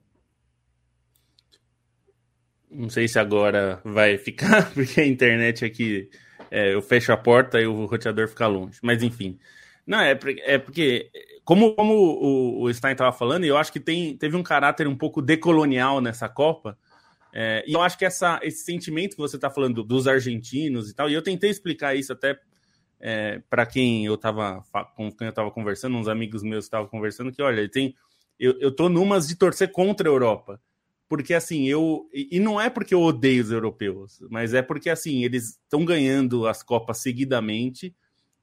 [2.67, 6.09] Não sei se agora vai ficar, porque a internet aqui
[6.49, 8.79] é, eu fecho a porta e o roteador fica longe.
[8.81, 9.37] Mas enfim.
[9.85, 11.11] Não, é, é porque,
[11.43, 14.95] como, como o, o Stein estava falando, eu acho que tem, teve um caráter um
[14.97, 16.75] pouco decolonial nessa Copa.
[17.37, 20.95] É, e eu acho que essa, esse sentimento que você está falando dos argentinos e
[20.95, 22.39] tal, e eu tentei explicar isso até
[22.99, 24.63] é, para quem eu estava
[24.95, 27.93] com quem eu estava conversando, uns amigos meus estavam conversando, que olha, tem,
[28.39, 30.61] eu, eu tô numas de torcer contra a Europa
[31.07, 32.09] porque assim, eu.
[32.13, 36.47] E não é porque eu odeio os europeus, mas é porque assim, eles estão ganhando
[36.47, 37.95] as Copas seguidamente,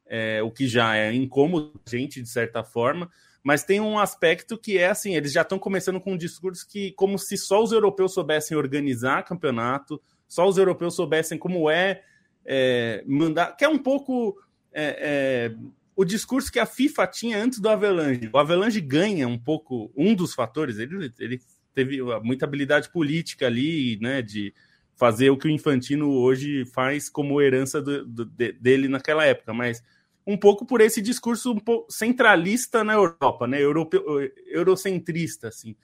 [0.07, 3.11] é, o que já é incômodo, gente, de certa forma.
[3.43, 6.93] Mas tem um aspecto que é assim, eles já estão começando com um discurso que,
[6.93, 12.03] como se só os europeus soubessem organizar campeonato, só os europeus soubessem como é,
[12.45, 13.57] é mandar.
[13.57, 14.39] Que é um pouco.
[14.73, 15.57] É, é,
[15.95, 18.31] o discurso que a FIFA tinha antes do Avelange.
[18.33, 21.41] O Avelange ganha um pouco, um dos fatores, ele, ele
[21.75, 24.55] teve muita habilidade política ali, né, de
[24.97, 29.83] fazer o que o Infantino hoje faz como herança do, do, dele naquela época, mas
[30.27, 34.05] um pouco por esse discurso um pouco centralista na Europa, né, europeu,
[34.47, 35.77] eurocentrista, assim.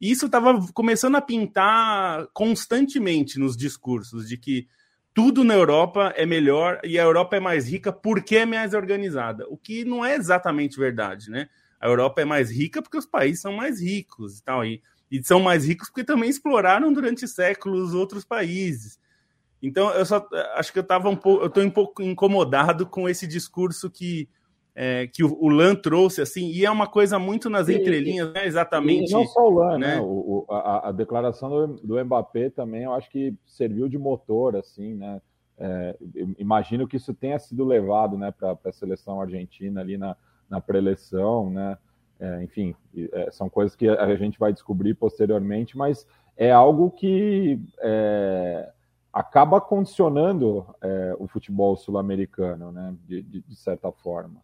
[0.00, 4.68] E isso estava começando a pintar constantemente nos discursos de que
[5.12, 9.46] tudo na Europa é melhor e a Europa é mais rica porque é mais organizada,
[9.48, 11.48] o que não é exatamente verdade, né?
[11.80, 14.64] A Europa é mais rica porque os países são mais ricos e tal.
[14.64, 18.98] E e são mais ricos porque também exploraram durante séculos outros países.
[19.62, 23.08] Então, eu só acho que eu estava um pouco, eu estou um pouco incomodado com
[23.08, 24.28] esse discurso que
[24.80, 28.46] é, que o, o Lan trouxe, assim, e é uma coisa muito nas entrelinhas, né?
[28.46, 29.10] Exatamente.
[29.10, 29.96] E não só o Lan, né?
[29.96, 30.00] né?
[30.00, 34.94] O, a, a, declaração do, do Mbappé também, eu acho que serviu de motor, assim,
[34.94, 35.20] né?
[35.58, 35.96] É,
[36.38, 40.16] imagino que isso tenha sido levado, né, para a seleção argentina ali na,
[40.48, 41.76] na pré-eleição, né?
[42.20, 42.72] É, enfim,
[43.12, 48.70] é, são coisas que a gente vai descobrir posteriormente, mas é algo que é,
[49.18, 54.40] acaba condicionando é, o futebol sul-americano, né, de, de, de, certa forma.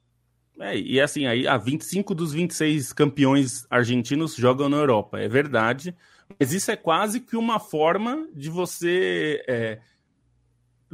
[0.59, 5.95] É, e assim, aí, a 25 dos 26 campeões argentinos jogam na Europa, é verdade,
[6.41, 9.79] mas isso é quase que uma forma de você é,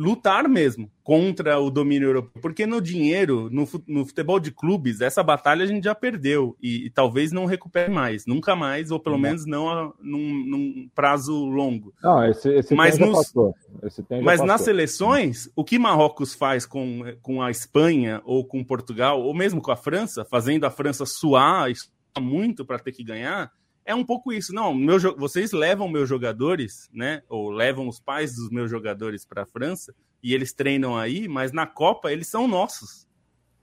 [0.00, 2.40] lutar mesmo contra o domínio europeu.
[2.40, 6.86] Porque no dinheiro, no, no futebol de clubes, essa batalha a gente já perdeu e,
[6.86, 9.22] e talvez não recupere mais, nunca mais, ou pelo não.
[9.22, 11.92] menos não a, num, num, prazo longo.
[12.02, 13.54] Não, esse, esse mas nos, passou.
[13.82, 19.20] Esse mas nas seleções, o que Marrocos faz com, com a Espanha ou com Portugal,
[19.20, 21.70] ou mesmo com a França, fazendo a França suar
[22.18, 23.52] muito para ter que ganhar,
[23.90, 24.54] é um pouco isso.
[24.54, 27.22] Não, meu, vocês levam meus jogadores, né?
[27.28, 31.52] Ou levam os pais dos meus jogadores para a França e eles treinam aí, mas
[31.52, 33.08] na Copa eles são nossos.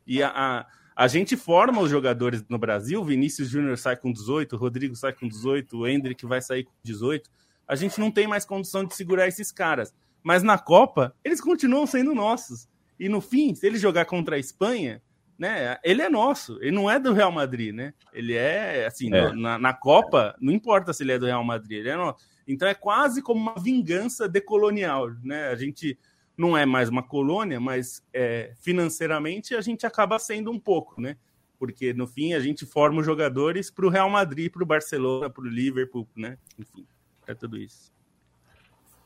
[0.05, 3.03] E a, a, a gente forma os jogadores no Brasil.
[3.03, 7.29] Vinícius Júnior sai com 18, Rodrigo sai com 18, o Hendrick vai sair com 18.
[7.67, 9.93] A gente não tem mais condição de segurar esses caras.
[10.21, 12.67] Mas na Copa, eles continuam sendo nossos.
[12.99, 15.01] E no fim, se ele jogar contra a Espanha,
[15.37, 15.77] né?
[15.83, 17.93] Ele é nosso, ele não é do Real Madrid, né?
[18.11, 19.31] Ele é assim, é.
[19.33, 22.25] Na, na, Copa, não importa se ele é do Real Madrid, ele é nosso.
[22.47, 25.49] Então é quase como uma vingança decolonial, né?
[25.49, 25.97] A gente
[26.37, 31.17] não é mais uma colônia, mas é, financeiramente a gente acaba sendo um pouco, né?
[31.59, 35.29] Porque no fim a gente forma os jogadores para o Real Madrid, para o Barcelona,
[35.29, 36.37] para o Liverpool, né?
[36.57, 36.85] Enfim,
[37.25, 37.91] é tudo isso.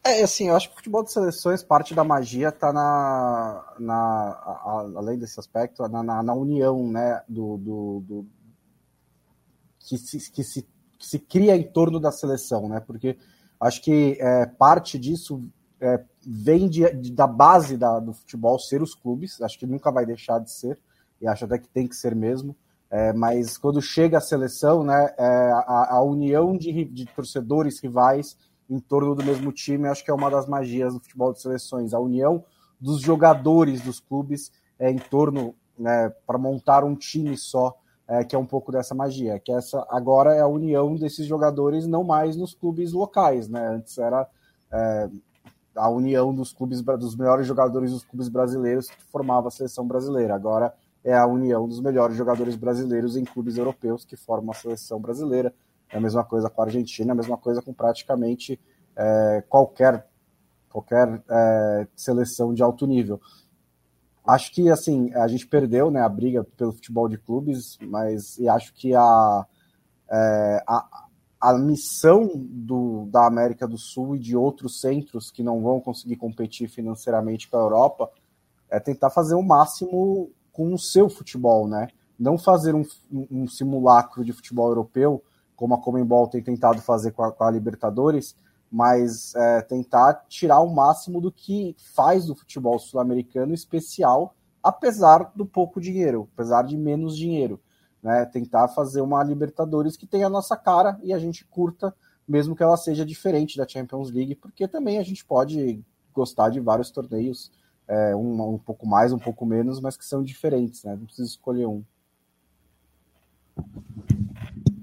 [0.03, 3.95] É, assim, eu acho que o futebol de seleções, parte da magia tá na, na
[3.95, 8.27] a, além desse aspecto, na, na, na união, né, do, do, do,
[9.79, 13.15] que, se, que, se, que se cria em torno da seleção, né, porque
[13.59, 15.39] acho que é, parte disso
[15.79, 19.91] é, vem de, de, da base da, do futebol ser os clubes, acho que nunca
[19.91, 20.79] vai deixar de ser,
[21.21, 22.55] e acho até que tem que ser mesmo,
[22.89, 28.35] é, mas quando chega a seleção, né, é, a, a união de, de torcedores rivais
[28.71, 31.93] em torno do mesmo time, acho que é uma das magias do futebol de seleções,
[31.93, 32.43] a união
[32.79, 38.35] dos jogadores dos clubes é, em torno, né, para montar um time só, é, que
[38.35, 42.35] é um pouco dessa magia, que essa agora é a união desses jogadores não mais
[42.35, 43.67] nos clubes locais, né?
[43.67, 44.27] Antes era
[44.71, 45.09] é,
[45.75, 50.35] a união dos clubes dos melhores jogadores dos clubes brasileiros que formava a seleção brasileira.
[50.35, 54.99] Agora é a união dos melhores jogadores brasileiros em clubes europeus que formam a seleção
[54.99, 55.53] brasileira.
[55.91, 58.59] É a mesma coisa com a Argentina, é a mesma coisa com praticamente
[58.95, 60.07] é, qualquer,
[60.69, 63.19] qualquer é, seleção de alto nível.
[64.25, 68.47] Acho que assim a gente perdeu né, a briga pelo futebol de clubes, mas e
[68.47, 69.45] acho que a,
[70.09, 71.07] é, a
[71.41, 76.15] a missão do, da América do Sul e de outros centros que não vão conseguir
[76.17, 78.11] competir financeiramente com a Europa
[78.69, 81.87] é tentar fazer o máximo com o seu futebol, né?
[82.17, 85.23] Não fazer um, um simulacro de futebol europeu,
[85.61, 88.35] como a Comembol tem tentado fazer com a, com a Libertadores,
[88.71, 95.45] mas é, tentar tirar o máximo do que faz do futebol sul-americano especial, apesar do
[95.45, 97.59] pouco dinheiro, apesar de menos dinheiro
[98.01, 98.25] né?
[98.25, 101.93] Tentar fazer uma Libertadores que tenha a nossa cara e a gente curta,
[102.27, 106.59] mesmo que ela seja diferente da Champions League, porque também a gente pode gostar de
[106.59, 107.51] vários torneios,
[107.87, 110.95] é, um, um pouco mais, um pouco menos, mas que são diferentes, né?
[110.95, 111.83] Não precisa escolher um.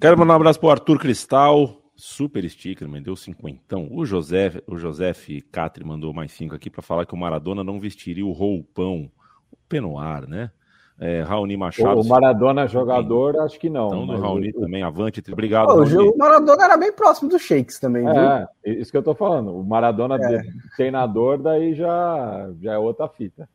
[0.00, 3.88] Quero mandar um abraço pro Arthur Cristal, super sticker, mandou cinquentão.
[3.90, 7.80] O José, o Josef Catri mandou mais cinco aqui para falar que o Maradona não
[7.80, 9.10] vestiria o roupão,
[9.50, 10.52] o penoar, né?
[11.00, 12.00] É, Raoni Machado.
[12.00, 13.46] O Maradona jogador, também.
[13.46, 13.88] acho que não.
[13.88, 14.60] Então, do Raoni o...
[14.60, 15.20] também, avante.
[15.32, 15.66] Obrigado.
[15.66, 18.80] Pô, o Maradona era bem próximo do Shakes também, é, viu?
[18.80, 19.52] isso que eu tô falando.
[19.56, 20.42] O Maradona é.
[20.76, 23.48] treinador, daí já, já é outra fita.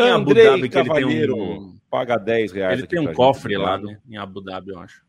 [0.00, 1.76] Em Abu Dhabi, que ele tem um...
[1.88, 2.78] paga 10 reais.
[2.78, 3.98] Ele tem um cofre lá né?
[4.08, 5.02] em Abu Dhabi, eu acho.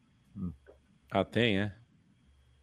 [1.13, 1.71] Ah, tem, é?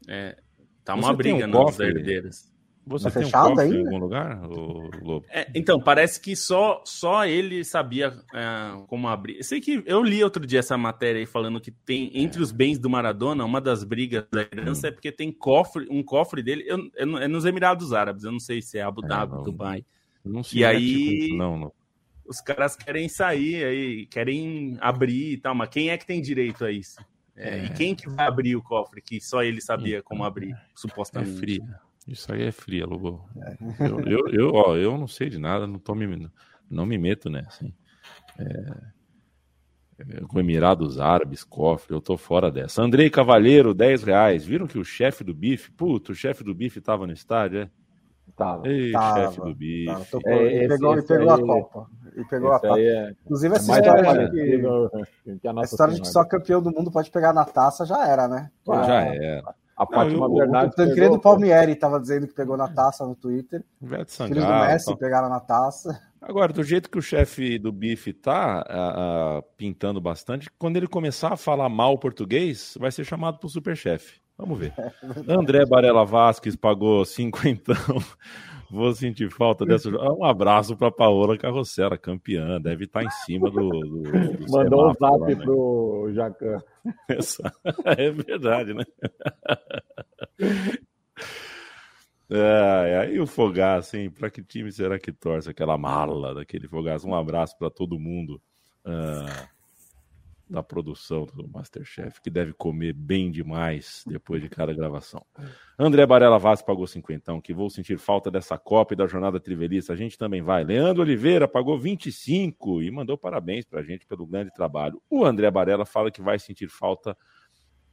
[0.09, 0.37] É.
[0.85, 2.51] Tá uma Você briga um nas herdeiras.
[2.85, 3.77] Você tá tem fechado um ainda?
[3.77, 5.25] em algum lugar, Lobo?
[5.29, 9.37] É, então, parece que só, só ele sabia é, como abrir.
[9.37, 12.51] Eu sei que eu li outro dia essa matéria aí falando que tem entre os
[12.51, 16.65] bens do Maradona, uma das brigas da herança é porque tem cofre, um cofre dele,
[16.67, 19.85] eu, é nos Emirados Árabes, eu não sei se é Abu é, Dhabi, é, Dubai.
[20.25, 21.73] Não sei e aí, tipo não, não.
[22.27, 26.65] os caras querem sair aí, querem abrir e tal, mas quem é que tem direito
[26.65, 26.99] a isso?
[27.43, 31.37] É, e quem que vai abrir o cofre que só ele sabia como abrir, supostamente?
[31.37, 31.75] É frio.
[32.07, 33.27] Isso aí é fria, Lobo.
[33.43, 33.57] É.
[33.81, 36.31] Eu, eu, eu, ó, eu não sei de nada, não, tô me,
[36.69, 37.49] não me meto nessa.
[37.49, 37.75] Assim.
[38.39, 39.01] É,
[40.01, 42.83] é, com Emirados Árabes, cofre, eu tô fora dessa.
[42.83, 44.45] Andrei Cavalheiro, 10 reais.
[44.45, 47.71] Viram que o chefe do bife, puto, o chefe do bife tava no estádio, é?
[48.37, 48.69] Tava.
[48.69, 49.87] Ei, tava, chefe do bife.
[49.87, 51.87] Tava, tocou, é, esse, pegou, esse pegou aí, a Copa.
[52.17, 52.81] E pegou a Copa.
[52.81, 54.31] É, Inclusive, essa história, é, de,
[55.25, 58.07] que, que a história de que só campeão do mundo pode pegar na taça já
[58.07, 58.51] era, né?
[58.67, 59.55] Já, já era.
[59.77, 60.75] A Fátima Bernardes.
[60.75, 61.21] O Tancredo pegou...
[61.21, 63.65] Palmieri estava dizendo que pegou na taça no Twitter.
[63.81, 65.99] Veto Filhos do Messi pegaram na taça.
[66.21, 71.37] Agora, do jeito que o chefe do bife tá pintando bastante, quando ele começar a
[71.37, 74.21] falar mal português, vai ser chamado para o superchefe.
[74.41, 74.73] Vamos ver.
[75.29, 77.77] André Barela Vasques pagou cinquentão.
[78.71, 79.91] Vou sentir falta dessa.
[79.91, 82.61] Um abraço para Paola Carrossela, campeã.
[82.61, 83.69] Deve estar em cima do.
[83.69, 85.37] do, do Mandou um zap lá, né?
[85.37, 86.59] pro Jacan.
[87.85, 88.85] É verdade, né?
[92.31, 94.09] É, aí o Fogaço, hein?
[94.09, 97.09] Para que time será que torce aquela mala daquele Fogaço?
[97.09, 98.41] Um abraço para todo mundo.
[98.87, 99.60] Uh
[100.51, 105.25] da produção do Masterchef, que deve comer bem demais depois de cada gravação.
[105.79, 109.93] André Barela Vaz pagou 50, que vou sentir falta dessa Copa e da jornada trivelista.
[109.93, 110.65] A gente também vai.
[110.65, 115.01] Leandro Oliveira pagou 25 e mandou parabéns para a gente pelo grande trabalho.
[115.09, 117.17] O André Barela fala que vai sentir falta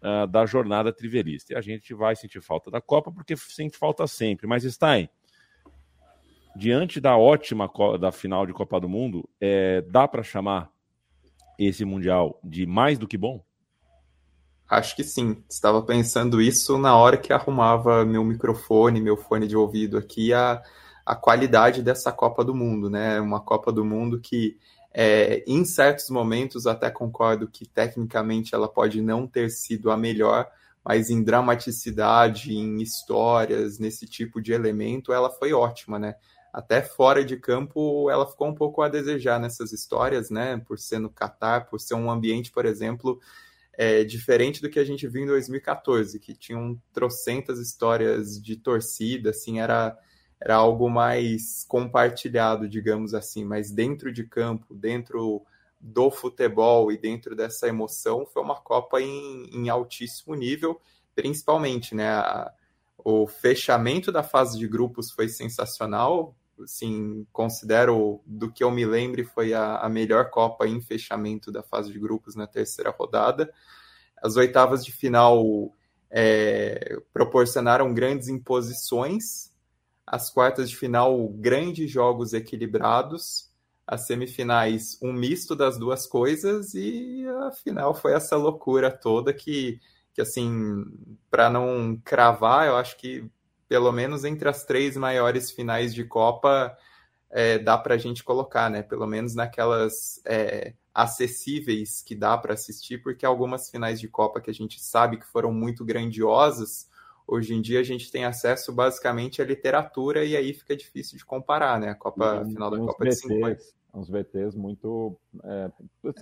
[0.02, 1.54] uh, da jornada trivelista.
[1.54, 4.48] E a gente vai sentir falta da Copa porque sente falta sempre.
[4.48, 5.08] Mas, Stein,
[6.56, 10.72] diante da ótima da final de Copa do Mundo, é, dá para chamar
[11.58, 13.44] esse Mundial de mais do que bom?
[14.70, 15.44] Acho que sim.
[15.50, 20.62] Estava pensando isso na hora que arrumava meu microfone, meu fone de ouvido aqui, a,
[21.06, 23.20] a qualidade dessa Copa do Mundo, né?
[23.22, 24.58] Uma Copa do Mundo que,
[24.94, 30.50] é, em certos momentos, até concordo que tecnicamente ela pode não ter sido a melhor,
[30.84, 36.16] mas em dramaticidade, em histórias, nesse tipo de elemento, ela foi ótima, né?
[36.58, 40.60] Até fora de campo ela ficou um pouco a desejar nessas histórias, né?
[40.66, 43.22] Por ser no Catar, por ser um ambiente, por exemplo,
[43.74, 49.30] é, diferente do que a gente viu em 2014, que tinham trocentas histórias de torcida,
[49.30, 49.96] assim, era,
[50.42, 55.46] era algo mais compartilhado, digamos assim, mas dentro de campo, dentro
[55.80, 60.82] do futebol e dentro dessa emoção, foi uma Copa em, em altíssimo nível,
[61.14, 62.10] principalmente, né?
[62.10, 62.52] A,
[63.10, 69.24] o fechamento da fase de grupos foi sensacional, assim, considero, do que eu me lembre,
[69.24, 73.52] foi a, a melhor Copa em fechamento da fase de grupos na terceira rodada.
[74.22, 75.72] As oitavas de final
[76.10, 79.52] é, proporcionaram grandes imposições,
[80.06, 83.52] as quartas de final, grandes jogos equilibrados,
[83.86, 89.80] as semifinais, um misto das duas coisas, e a final foi essa loucura toda que,
[90.14, 90.84] que assim,
[91.30, 93.30] para não cravar, eu acho que
[93.68, 96.76] pelo menos entre as três maiores finais de Copa,
[97.30, 98.82] é, dá para a gente colocar, né?
[98.82, 104.50] Pelo menos naquelas é, acessíveis que dá para assistir, porque algumas finais de Copa que
[104.50, 106.90] a gente sabe que foram muito grandiosas,
[107.28, 111.26] hoje em dia a gente tem acesso basicamente à literatura e aí fica difícil de
[111.26, 111.90] comparar, né?
[111.90, 115.18] A Copa, final da Copa de 50 uns VTs muito.
[115.44, 115.70] É,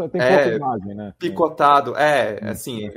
[0.09, 1.13] tem é, imagem, né?
[1.19, 1.95] Picotado.
[1.95, 2.89] É, assim,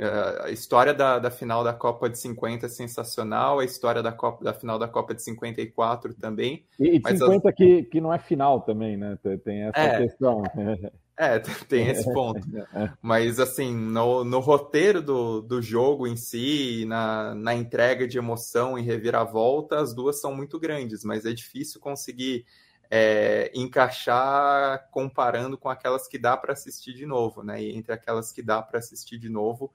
[0.43, 4.43] a história da, da final da Copa de 50 é sensacional, a história da, Copa,
[4.43, 6.65] da final da Copa de 54 também.
[6.79, 7.55] E, e 50 as...
[7.55, 9.17] que, que não é final também, né?
[9.43, 10.43] Tem essa é, questão.
[11.19, 12.39] É, tem esse ponto.
[12.73, 12.91] É.
[13.01, 18.77] Mas, assim, no, no roteiro do, do jogo em si, na, na entrega de emoção
[18.77, 22.45] e reviravolta, as duas são muito grandes, mas é difícil conseguir
[22.89, 27.61] é, encaixar comparando com aquelas que dá para assistir de novo, né?
[27.61, 29.71] E entre aquelas que dá para assistir de novo,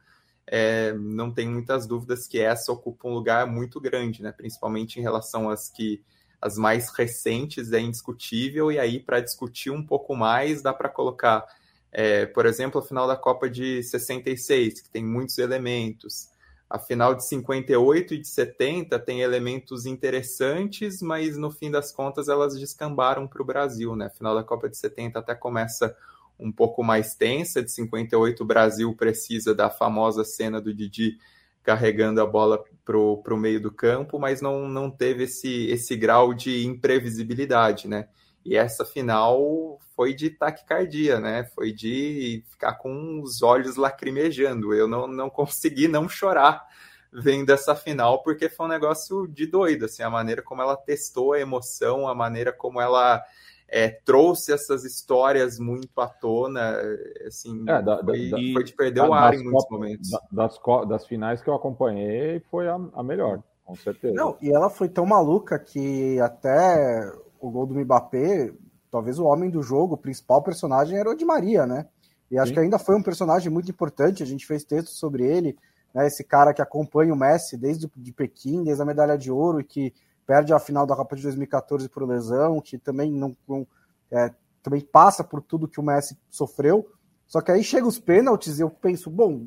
[0.46, 4.32] é, não tem muitas dúvidas que essa ocupa um lugar muito grande, né?
[4.32, 6.02] Principalmente em relação às que
[6.40, 11.46] as mais recentes é indiscutível e aí para discutir um pouco mais dá para colocar,
[11.90, 16.28] é, por exemplo, a final da Copa de 66 que tem muitos elementos.
[16.74, 22.28] A final de 58 e de 70 tem elementos interessantes, mas no fim das contas
[22.28, 24.06] elas descambaram para o Brasil, né?
[24.06, 25.96] A final da Copa de 70 até começa
[26.36, 31.16] um pouco mais tensa, de 58 o Brasil precisa da famosa cena do Didi
[31.62, 36.34] carregando a bola para o meio do campo, mas não, não teve esse, esse grau
[36.34, 38.08] de imprevisibilidade, né?
[38.44, 41.44] E essa final foi de taquicardia, né?
[41.54, 44.74] Foi de ficar com os olhos lacrimejando.
[44.74, 46.66] Eu não, não consegui não chorar
[47.10, 51.32] vendo essa final, porque foi um negócio de doido, assim, a maneira como ela testou
[51.32, 53.22] a emoção, a maneira como ela
[53.68, 56.76] é, trouxe essas histórias muito à tona,
[57.24, 60.10] assim, é, da, foi, da, foi, de perder o ar em muitos momentos.
[60.30, 64.14] Das, das, finais que eu acompanhei, foi a, a melhor, com certeza.
[64.14, 67.12] Não, e ela foi tão maluca que até
[67.46, 68.52] o gol do Mbappé,
[68.90, 71.86] talvez o homem do jogo, o principal personagem era o Di Maria, né?
[72.30, 72.54] E acho Sim.
[72.54, 75.56] que ainda foi um personagem muito importante, a gente fez texto sobre ele,
[75.92, 76.06] né?
[76.06, 79.64] Esse cara que acompanha o Messi desde de Pequim, desde a medalha de ouro e
[79.64, 79.92] que
[80.26, 83.66] perde a final da Copa de 2014 por lesão, que também não, não
[84.10, 84.32] é,
[84.62, 86.88] também passa por tudo que o Messi sofreu.
[87.26, 89.46] Só que aí chega os pênaltis e eu penso, bom,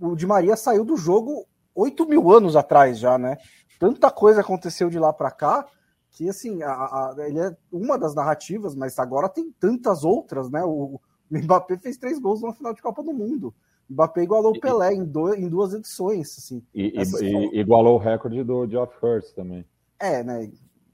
[0.00, 3.38] o Di Maria saiu do jogo oito mil anos atrás já, né?
[3.78, 5.66] Tanta coisa aconteceu de lá para cá
[6.12, 10.62] que assim, a, a, ele é uma das narrativas, mas agora tem tantas outras, né?
[10.62, 11.00] O,
[11.30, 13.54] o Mbappé fez três gols numa final de Copa do Mundo.
[13.88, 16.62] O Mbappé igualou o Pelé em, do, em duas edições, assim.
[16.74, 19.64] E, e, igualou o recorde do Geoff Hurst também.
[19.98, 20.50] É, né?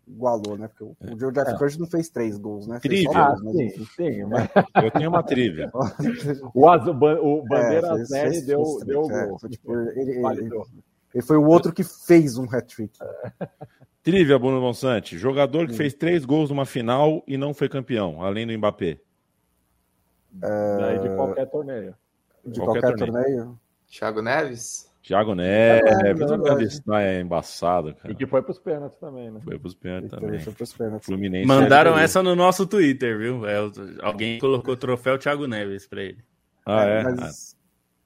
[0.06, 0.68] Igualou, né?
[0.68, 1.12] Porque o, é.
[1.12, 1.56] o Geoff é.
[1.56, 2.78] Hurst não fez três gols, né?
[2.78, 3.10] Trivia.
[3.12, 4.48] Ah, sim, sim, mas...
[4.84, 5.68] Eu tenho uma trivia.
[6.54, 9.38] o, Azul, o Bandeira é, fez, deu, deu o gol.
[9.44, 10.62] É, tipo, ele, ele,
[11.12, 12.96] ele, foi o outro que fez um hat-trick.
[14.11, 15.18] Trivia, Bruno Monsante.
[15.18, 18.98] Jogador que fez três gols numa final e não foi campeão, além do Mbappé.
[20.42, 20.98] É...
[20.98, 21.94] de qualquer torneio.
[22.42, 23.36] De qualquer, qualquer torneio.
[23.36, 23.61] torneio.
[23.86, 24.90] Thiago Neves?
[25.02, 28.12] Thiago Neves, é, é, é embaçado, cara.
[28.12, 29.40] E que foi pros pênaltis também, né?
[29.44, 30.38] Foi pros pênaltis também.
[30.40, 31.06] Foi pros pênaltis.
[31.06, 33.46] Fluminense Mandaram essa no nosso Twitter, viu?
[33.46, 33.56] É,
[34.00, 36.24] alguém colocou o troféu Thiago Neves pra ele.
[36.64, 37.02] Ah, é?
[37.02, 37.57] Mas,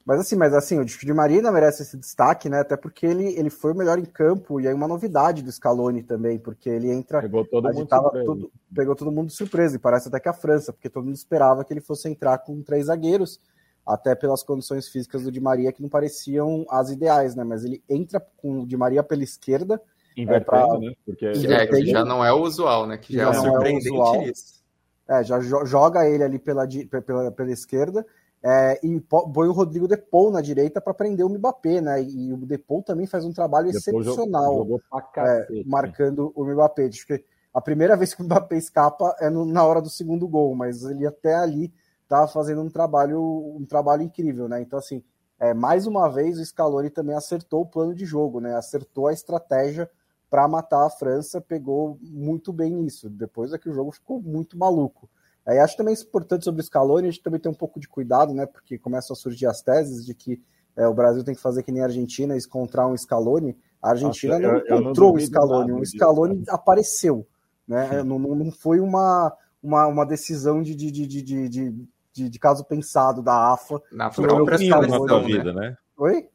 [0.05, 2.61] mas assim, mas assim, o Di Maria ainda merece esse destaque, né?
[2.61, 6.03] Até porque ele, ele foi o melhor em campo e aí uma novidade do Scaloni
[6.03, 7.21] também, porque ele entra.
[7.23, 7.87] Pegou todo mundo
[8.25, 11.15] tudo, pegou todo mundo de surpresa, e parece até que a França, porque todo mundo
[11.15, 13.41] esperava que ele fosse entrar com três zagueiros,
[13.87, 17.45] até pelas condições físicas do Di Maria que não pareciam as ideais, né?
[17.45, 19.81] Mas ele entra com o Di Maria pela esquerda.
[20.17, 20.79] Invertendo, é, pra...
[20.81, 20.93] né?
[21.07, 21.27] Porque...
[21.27, 22.99] É, que já não é o usual, né?
[22.99, 24.63] Que já, já é surpreendente é isso.
[25.09, 26.67] É, já joga ele ali pela,
[27.07, 28.05] pela, pela esquerda
[28.45, 32.03] é, e põe o Rodrigo Depou na direita para prender o Mbappé, né?
[32.03, 36.87] E o Depou também faz um trabalho excepcional jogou, jogou é, marcando o Mbappé.
[36.87, 37.25] Acho que
[37.55, 40.83] a primeira vez que o Mbappé escapa é no, na hora do segundo gol, mas
[40.83, 41.73] ele até ali
[42.03, 44.61] estava fazendo um trabalho, um trabalho incrível, né?
[44.61, 45.05] Então, assim,
[45.39, 48.57] é, mais uma vez o Scaloni também acertou o plano de jogo, né?
[48.57, 49.89] Acertou a estratégia
[50.29, 53.09] para matar a França, pegou muito bem isso.
[53.09, 55.09] Depois é que o jogo ficou muito maluco.
[55.47, 58.33] É, acho também importante sobre o Scaloni, a gente também tem um pouco de cuidado,
[58.33, 58.47] né?
[58.47, 60.41] Porque começam a surgir as teses de que
[60.77, 63.57] é, o Brasil tem que fazer que nem a Argentina, encontrar um Scaloni.
[63.81, 66.51] A Argentina Nossa, não eu, encontrou eu não o Scaloni, o Scaloni disso.
[66.51, 67.27] apareceu.
[67.67, 68.03] Né?
[68.03, 72.65] Não, não foi uma, uma, uma decisão de, de, de, de, de, de, de caso
[72.65, 73.81] pensado da AFA.
[73.91, 75.77] Na própria Scaloni, vida, né?
[75.97, 76.29] Oi?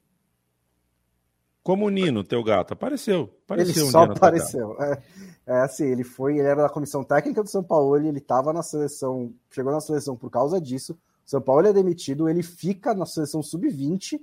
[1.68, 3.30] Como o Nino, teu gato, apareceu.
[3.44, 4.82] apareceu ele só apareceu.
[4.82, 5.02] É.
[5.46, 8.64] É assim, ele foi, ele era da comissão técnica do São Paulo, ele estava na
[8.64, 10.98] seleção, chegou na seleção por causa disso.
[11.26, 14.18] São Paulo é demitido, ele fica na seleção sub-20,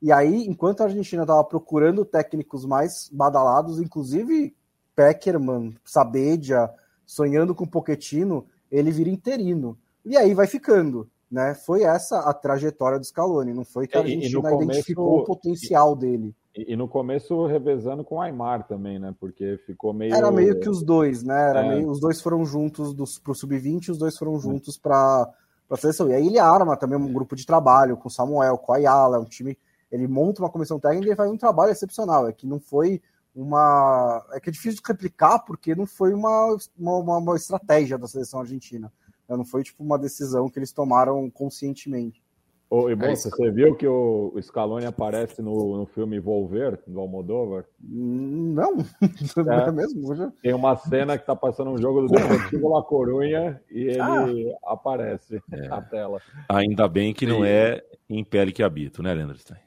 [0.00, 4.56] e aí, enquanto a Argentina estava procurando técnicos mais badalados, inclusive
[4.94, 6.70] Peckerman, Sabedia,
[7.04, 9.76] sonhando com Pochettino, ele vira interino.
[10.02, 11.06] E aí vai ficando.
[11.30, 11.54] né?
[11.54, 15.92] Foi essa a trajetória do Scaloni, não foi que a Argentina começo, identificou o potencial
[15.92, 16.34] e, dele.
[16.56, 19.14] E, e, no começo revezando com o Aymar também, né?
[19.20, 20.14] Porque ficou meio.
[20.14, 21.50] Era meio que os dois, né?
[21.50, 21.68] Era é.
[21.68, 25.30] meio, os dois foram juntos para o Sub-20 os dois foram juntos para
[25.68, 26.08] a seleção.
[26.08, 29.58] E aí ele arma também um grupo de trabalho com Samuel, com Ayala, um time.
[29.92, 32.26] Ele monta uma comissão técnica e faz um trabalho excepcional.
[32.26, 33.02] É que não foi
[33.34, 34.24] uma.
[34.32, 38.40] É que é difícil de replicar porque não foi uma, uma, uma estratégia da seleção
[38.40, 38.90] argentina.
[39.28, 42.22] Não foi tipo uma decisão que eles tomaram conscientemente.
[42.68, 46.98] Ô, e bom, é você viu que o, Scaloni aparece no, no filme Volver, do
[46.98, 47.64] Almodóvar?
[47.80, 48.76] Não,
[49.36, 50.32] não é, é mesmo.
[50.42, 54.72] Tem uma cena que tá passando um jogo do Deportivo La Corunha e ele ah.
[54.72, 55.68] aparece é.
[55.68, 56.20] na tela.
[56.48, 59.60] Ainda bem que não é em pele que habito, né, Leandro Stein?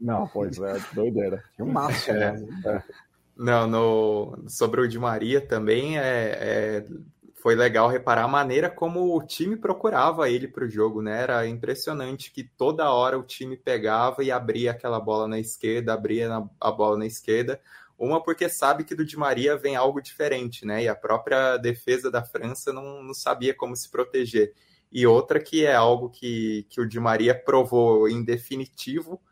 [0.00, 1.42] Não, pois é, doideira.
[1.56, 2.32] Que massa, é.
[2.32, 2.48] né?
[2.66, 2.82] É.
[3.36, 6.86] Não, no, sobre o Di Maria também é, é
[7.46, 11.22] foi legal reparar a maneira como o time procurava ele para o jogo, né?
[11.22, 16.28] Era impressionante que toda hora o time pegava e abria aquela bola na esquerda, abria
[16.28, 17.60] na, a bola na esquerda.
[17.96, 20.82] Uma porque sabe que do Di Maria vem algo diferente, né?
[20.82, 24.52] E a própria defesa da França não, não sabia como se proteger.
[24.90, 29.22] E outra que é algo que, que o Di Maria provou em definitivo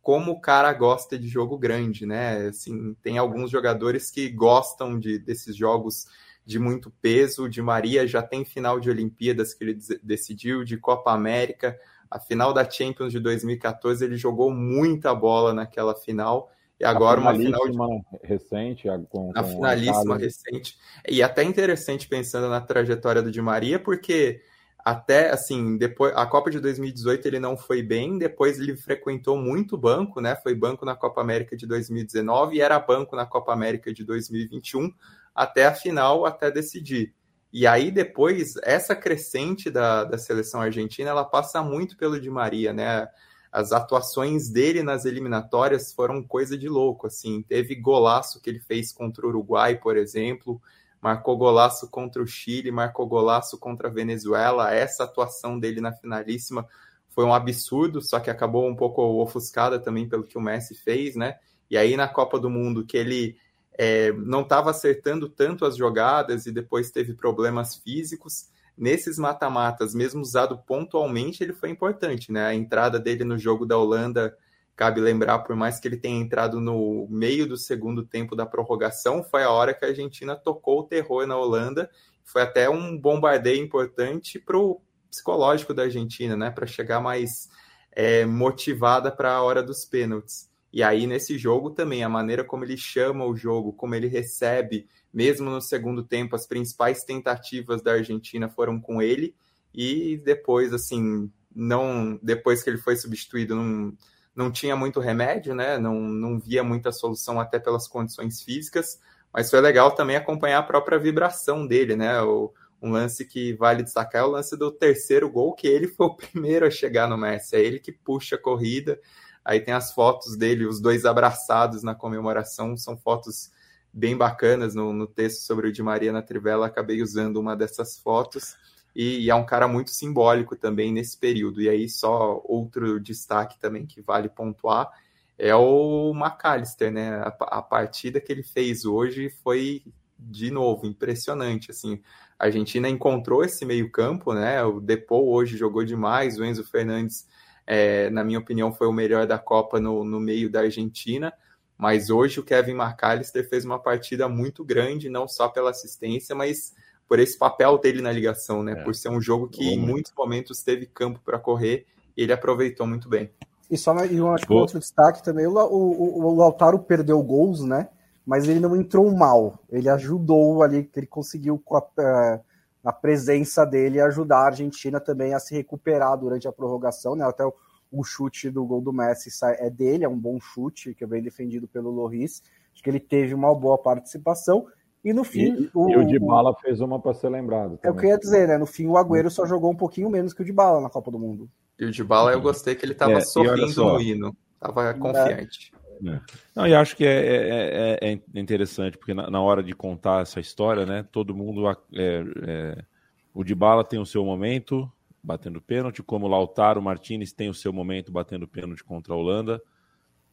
[0.00, 2.46] como o cara gosta de jogo grande, né?
[2.46, 6.06] Assim, tem alguns jogadores que gostam de, desses jogos
[6.44, 7.48] de muito peso.
[7.48, 11.78] De Maria já tem final de Olimpíadas que ele decidiu, de Copa América.
[12.10, 16.50] A final da Champions de 2014, ele jogou muita bola naquela final.
[16.78, 17.78] E agora uma final de...
[18.22, 20.76] recente, com, a finalíssima recente.
[21.08, 24.42] E até interessante pensando na trajetória do Di Maria, porque
[24.84, 29.78] até assim, depois a Copa de 2018 ele não foi bem, depois ele frequentou muito
[29.78, 30.36] banco, né?
[30.36, 34.92] Foi banco na Copa América de 2019 e era banco na Copa América de 2021
[35.34, 37.14] até a final, até decidir.
[37.52, 42.72] E aí depois, essa crescente da, da seleção argentina, ela passa muito pelo Di Maria,
[42.72, 43.08] né?
[43.52, 47.42] As atuações dele nas eliminatórias foram coisa de louco, assim.
[47.42, 50.60] Teve golaço que ele fez contra o Uruguai, por exemplo,
[51.00, 54.74] marcou golaço contra o Chile, marcou golaço contra a Venezuela.
[54.74, 56.66] Essa atuação dele na finalíssima
[57.10, 61.14] foi um absurdo, só que acabou um pouco ofuscada também pelo que o Messi fez,
[61.14, 61.36] né?
[61.70, 63.36] E aí na Copa do Mundo, que ele
[63.76, 68.48] é, não estava acertando tanto as jogadas e depois teve problemas físicos.
[68.76, 72.46] Nesses mata-matas, mesmo usado pontualmente, ele foi importante, né?
[72.46, 74.36] A entrada dele no jogo da Holanda,
[74.76, 79.22] cabe lembrar, por mais que ele tenha entrado no meio do segundo tempo da prorrogação,
[79.22, 81.88] foi a hora que a Argentina tocou o terror na Holanda.
[82.24, 86.50] Foi até um bombardeio importante para o psicológico da Argentina, né?
[86.50, 87.48] Para chegar mais
[87.92, 90.50] é, motivada para a hora dos pênaltis.
[90.74, 94.88] E aí, nesse jogo também, a maneira como ele chama o jogo, como ele recebe,
[95.12, 99.36] mesmo no segundo tempo, as principais tentativas da Argentina foram com ele.
[99.72, 103.96] E depois, assim, não depois que ele foi substituído, não,
[104.34, 105.78] não tinha muito remédio, né?
[105.78, 108.98] Não, não via muita solução até pelas condições físicas.
[109.32, 112.20] Mas foi legal também acompanhar a própria vibração dele, né?
[112.22, 112.52] O,
[112.82, 116.16] um lance que vale destacar é o lance do terceiro gol, que ele foi o
[116.18, 117.54] primeiro a chegar no Messi.
[117.54, 118.98] É ele que puxa a corrida.
[119.44, 123.52] Aí tem as fotos dele, os dois abraçados na comemoração, são fotos
[123.92, 127.98] bem bacanas no, no texto sobre o Di Maria na Trivela, acabei usando uma dessas
[127.98, 128.56] fotos.
[128.94, 131.60] E, e, é um cara muito simbólico também nesse período.
[131.60, 134.90] E aí, só outro destaque também que vale pontuar
[135.36, 137.16] é o McAllister, né?
[137.16, 139.82] A, a partida que ele fez hoje foi,
[140.18, 141.70] de novo, impressionante.
[141.70, 142.00] Assim,
[142.38, 144.62] a Argentina encontrou esse meio-campo, né?
[144.62, 147.26] O Depou hoje jogou demais, o Enzo Fernandes
[147.66, 151.32] é, na minha opinião, foi o melhor da Copa no, no meio da Argentina.
[151.76, 156.72] Mas hoje o Kevin McAllister fez uma partida muito grande, não só pela assistência, mas
[157.08, 158.72] por esse papel dele na ligação, né?
[158.72, 158.84] É.
[158.84, 161.86] Por ser um jogo que em muitos momentos teve campo para correr
[162.16, 163.30] e ele aproveitou muito bem.
[163.70, 167.62] E só e eu acho que outro destaque também, o, o, o Lautaro perdeu gols,
[167.62, 167.88] né?
[168.24, 169.58] Mas ele não entrou mal.
[169.70, 172.40] Ele ajudou ali, que ele conseguiu com a, uh,
[172.84, 177.24] a presença dele ajudar a Argentina também a se recuperar durante a prorrogação, né?
[177.24, 177.54] Até o,
[177.90, 181.22] o chute do gol do Messi é dele, é um bom chute, que é bem
[181.22, 182.42] defendido pelo Loris.
[182.72, 184.66] Acho que ele teve uma boa participação.
[185.04, 185.54] E no fim.
[185.54, 187.78] E o, e o Dybala fez uma para ser lembrado.
[187.82, 188.56] É o que eu ia dizer, né?
[188.56, 191.18] No fim, o Agüero só jogou um pouquinho menos que o Dybala na Copa do
[191.18, 191.48] Mundo.
[191.78, 194.36] E o Dybala eu gostei que ele estava é, sorrindo no hino.
[194.58, 194.94] Tava é.
[194.94, 195.73] confiante.
[196.06, 196.20] É.
[196.54, 200.22] Não, e acho que é, é, é, é interessante, porque na, na, hora de contar
[200.22, 201.68] essa história, né, todo mundo.
[201.68, 202.84] É, é,
[203.32, 204.90] o Dybala tem o seu momento
[205.22, 209.60] batendo pênalti, como o Lautaro Martinez tem o seu momento batendo pênalti contra a Holanda.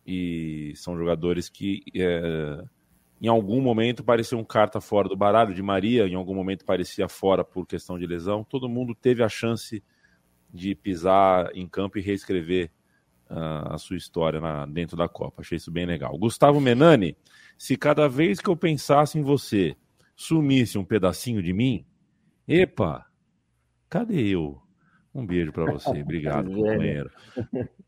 [0.05, 1.83] E são jogadores que
[3.21, 5.53] em algum momento pareciam carta fora do baralho.
[5.53, 8.43] De Maria, em algum momento parecia fora por questão de lesão.
[8.43, 9.81] Todo mundo teve a chance
[10.53, 12.71] de pisar em campo e reescrever
[13.31, 15.41] a sua história na, dentro da Copa.
[15.41, 16.17] Achei isso bem legal.
[16.17, 17.15] Gustavo Menani,
[17.57, 19.75] se cada vez que eu pensasse em você
[20.15, 21.85] sumisse um pedacinho de mim,
[22.47, 23.05] epa,
[23.89, 24.61] cadê eu?
[25.13, 27.09] Um beijo para você, obrigado, companheiro.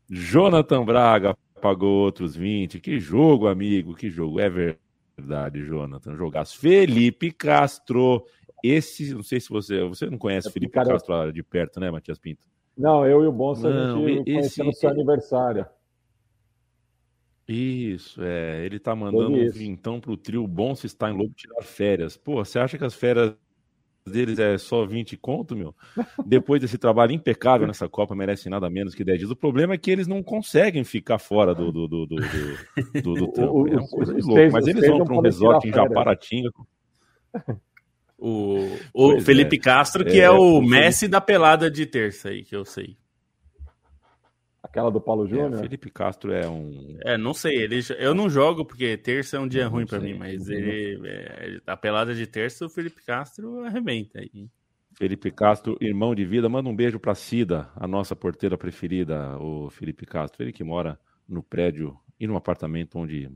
[0.08, 2.80] Jonathan Braga pagou outros 20.
[2.80, 4.38] Que jogo, amigo, que jogo.
[4.40, 6.14] É verdade, Jonathan.
[6.16, 6.58] Jogaço.
[6.58, 8.24] Felipe Castro.
[8.62, 9.82] Esse, não sei se você.
[9.84, 10.90] Você não conhece é Felipe cara...
[10.90, 12.46] Castro de perto, né, Matias Pinto?
[12.76, 14.62] Não, eu e o Bonsa não, a gente esse...
[14.62, 15.66] no seu aniversário.
[17.46, 18.64] Isso, é.
[18.64, 22.16] Ele tá mandando um vintão pro trio bom se está em lobo tirar férias.
[22.16, 23.34] Pô, você acha que as férias
[24.06, 25.74] deles é só 20 conto, meu?
[26.26, 29.30] Depois desse trabalho impecável nessa Copa, merece nada menos que 10 dias.
[29.30, 33.14] O problema é que eles não conseguem ficar fora do, do, do, do, do, do,
[33.14, 33.68] do trampo.
[33.68, 34.52] É uma coisa de louco.
[34.52, 36.50] Mas eles vão para um resort em Japaratinga.
[38.18, 39.60] O, o Felipe é.
[39.60, 42.96] Castro, que é, é o Messi da pelada de terça aí, que eu sei.
[44.62, 45.54] Aquela do Paulo Júnior?
[45.54, 46.96] É, Felipe Castro é um.
[47.04, 47.54] É, não sei.
[47.58, 51.00] Ele, eu não jogo porque terça é um dia não ruim para mim, mas ele,
[51.06, 54.48] é, a pelada de terça, o Felipe Castro arrebenta aí.
[54.96, 59.68] Felipe Castro, irmão de vida, manda um beijo para Cida, a nossa porteira preferida, o
[59.70, 60.42] Felipe Castro.
[60.42, 60.98] Ele que mora
[61.28, 63.30] no prédio e no apartamento onde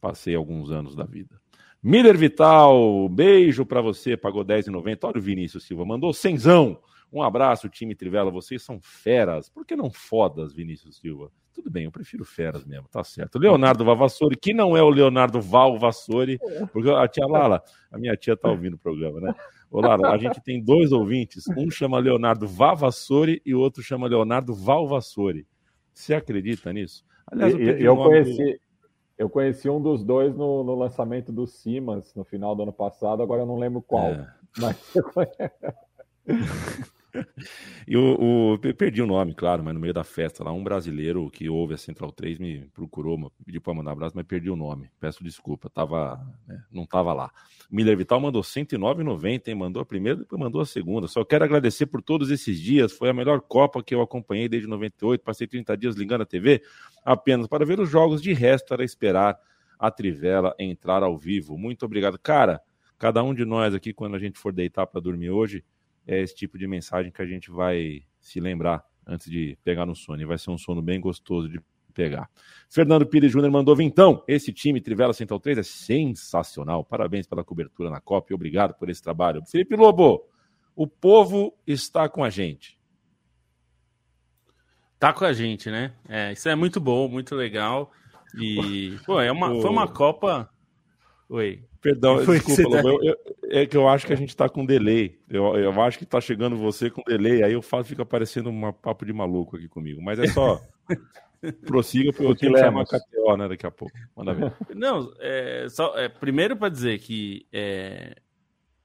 [0.00, 1.41] passei alguns anos da vida.
[1.82, 4.98] Miller Vital, beijo para você, pagou 10,90.
[5.02, 6.80] Olha o Vinícius Silva, mandou cenzão.
[7.12, 8.30] Um abraço, time Trivela.
[8.30, 9.48] Vocês são feras.
[9.48, 11.32] Por que não fodas, Vinícius Silva?
[11.52, 13.38] Tudo bem, eu prefiro feras mesmo, tá certo.
[13.38, 16.38] Leonardo Vavassori, que não é o Leonardo Valvassori,
[16.72, 19.34] porque a tia Lala, a minha tia tá ouvindo o programa, né?
[19.70, 24.06] Ô, Lara, a gente tem dois ouvintes, um chama Leonardo Vavassori e o outro chama
[24.06, 25.46] Leonardo Valvassori.
[25.92, 27.04] Você acredita nisso?
[27.26, 28.60] Aliás, eu, eu conheci, do...
[29.18, 33.22] eu conheci um dos dois no, no, lançamento do Simas no final do ano passado,
[33.22, 34.06] agora eu não lembro qual.
[34.06, 34.26] É.
[34.58, 35.32] Mas eu conheço.
[37.86, 41.30] e o, o, perdi o nome, claro, mas no meio da festa lá, um brasileiro
[41.30, 44.56] que ouve a Central 3 me procurou, pediu para mandar um abraço, mas perdi o
[44.56, 44.90] nome.
[44.98, 47.30] Peço desculpa, tava, né, não tava lá.
[47.70, 49.54] Miller Vital mandou 109,90, hein?
[49.54, 51.06] Mandou a primeira, depois mandou a segunda.
[51.08, 52.92] Só quero agradecer por todos esses dias.
[52.92, 55.22] Foi a melhor Copa que eu acompanhei desde 98.
[55.22, 56.62] Passei 30 dias ligando a TV
[57.04, 58.20] apenas para ver os jogos.
[58.20, 59.38] De resto, era esperar
[59.78, 61.56] a Trivela entrar ao vivo.
[61.56, 62.18] Muito obrigado.
[62.18, 62.60] Cara,
[62.98, 65.64] cada um de nós aqui, quando a gente for deitar para dormir hoje,
[66.06, 69.94] é esse tipo de mensagem que a gente vai se lembrar antes de pegar no
[69.94, 70.20] sono.
[70.20, 71.60] E vai ser um sono bem gostoso de
[71.92, 72.28] pegar.
[72.68, 74.24] Fernando Pires Júnior mandou então.
[74.26, 76.84] Esse time Trivela Central 3 é sensacional.
[76.84, 79.42] Parabéns pela cobertura na Copa e obrigado por esse trabalho.
[79.46, 80.24] Felipe Lobo,
[80.74, 82.78] o povo está com a gente.
[84.98, 85.92] Tá com a gente, né?
[86.08, 87.90] É, isso é muito bom, muito legal.
[88.36, 90.48] E, pô, é uma, foi uma Copa.
[91.28, 91.64] Oi.
[91.82, 92.88] Perdão, Foi desculpa, tá...
[92.88, 93.16] eu, eu,
[93.50, 95.18] é que eu acho que a gente está com delay.
[95.28, 98.72] Eu, eu acho que está chegando você com delay, aí eu faço, fica parecendo um
[98.72, 100.00] papo de maluco aqui comigo.
[100.00, 100.60] Mas é só.
[101.66, 103.92] prossiga, porque eu tenho que chamar a KTO, né, daqui a pouco.
[104.16, 104.54] Manda ver.
[104.76, 108.14] Não, é, só, é, primeiro para dizer que é,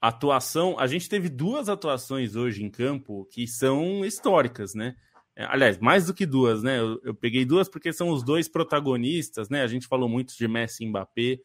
[0.01, 0.79] atuação.
[0.79, 4.95] A gente teve duas atuações hoje em campo que são históricas, né?
[5.35, 6.79] É, aliás, mais do que duas, né?
[6.79, 9.61] Eu, eu, peguei duas porque são os dois protagonistas, né?
[9.61, 11.39] A gente falou muito de Messi e Mbappé.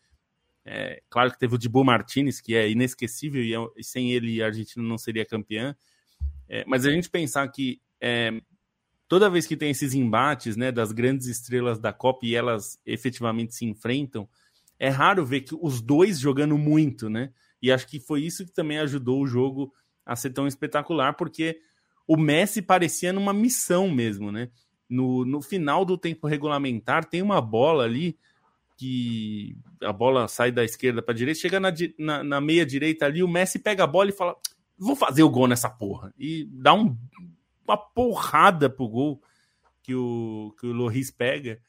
[0.64, 4.42] É, claro que teve o Dibu Martinez, que é inesquecível, e, é, e sem ele
[4.42, 5.76] a Argentina não seria campeã.
[6.48, 8.40] É, mas a gente pensar que é,
[9.08, 13.54] toda vez que tem esses embates né, das grandes estrelas da Copa e elas efetivamente
[13.54, 14.28] se enfrentam,
[14.78, 17.32] é raro ver que os dois jogando muito, né?
[17.60, 19.72] E acho que foi isso que também ajudou o jogo
[20.04, 21.60] a ser tão espetacular, porque
[22.06, 24.50] o Messi parecia numa missão mesmo, né?
[24.88, 28.18] No, no final do tempo regulamentar, tem uma bola ali
[28.82, 33.22] que a bola sai da esquerda para direita, chega na, na, na, meia direita ali,
[33.22, 34.36] o Messi pega a bola e fala:
[34.76, 36.12] vou fazer o gol nessa porra.
[36.18, 36.96] E dá um,
[37.64, 39.22] uma porrada pro gol
[39.84, 41.60] que o, que o Loris pega.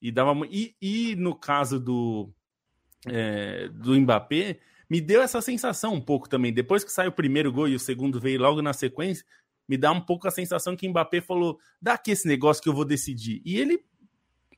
[0.00, 2.30] E, uma, e, e no caso do,
[3.06, 4.58] é, do Mbappé,
[4.88, 6.52] me deu essa sensação um pouco também.
[6.52, 9.24] Depois que sai o primeiro gol e o segundo veio logo na sequência,
[9.68, 12.70] me dá um pouco a sensação que o Mbappé falou: dá aqui esse negócio que
[12.70, 13.42] eu vou decidir.
[13.44, 13.84] E ele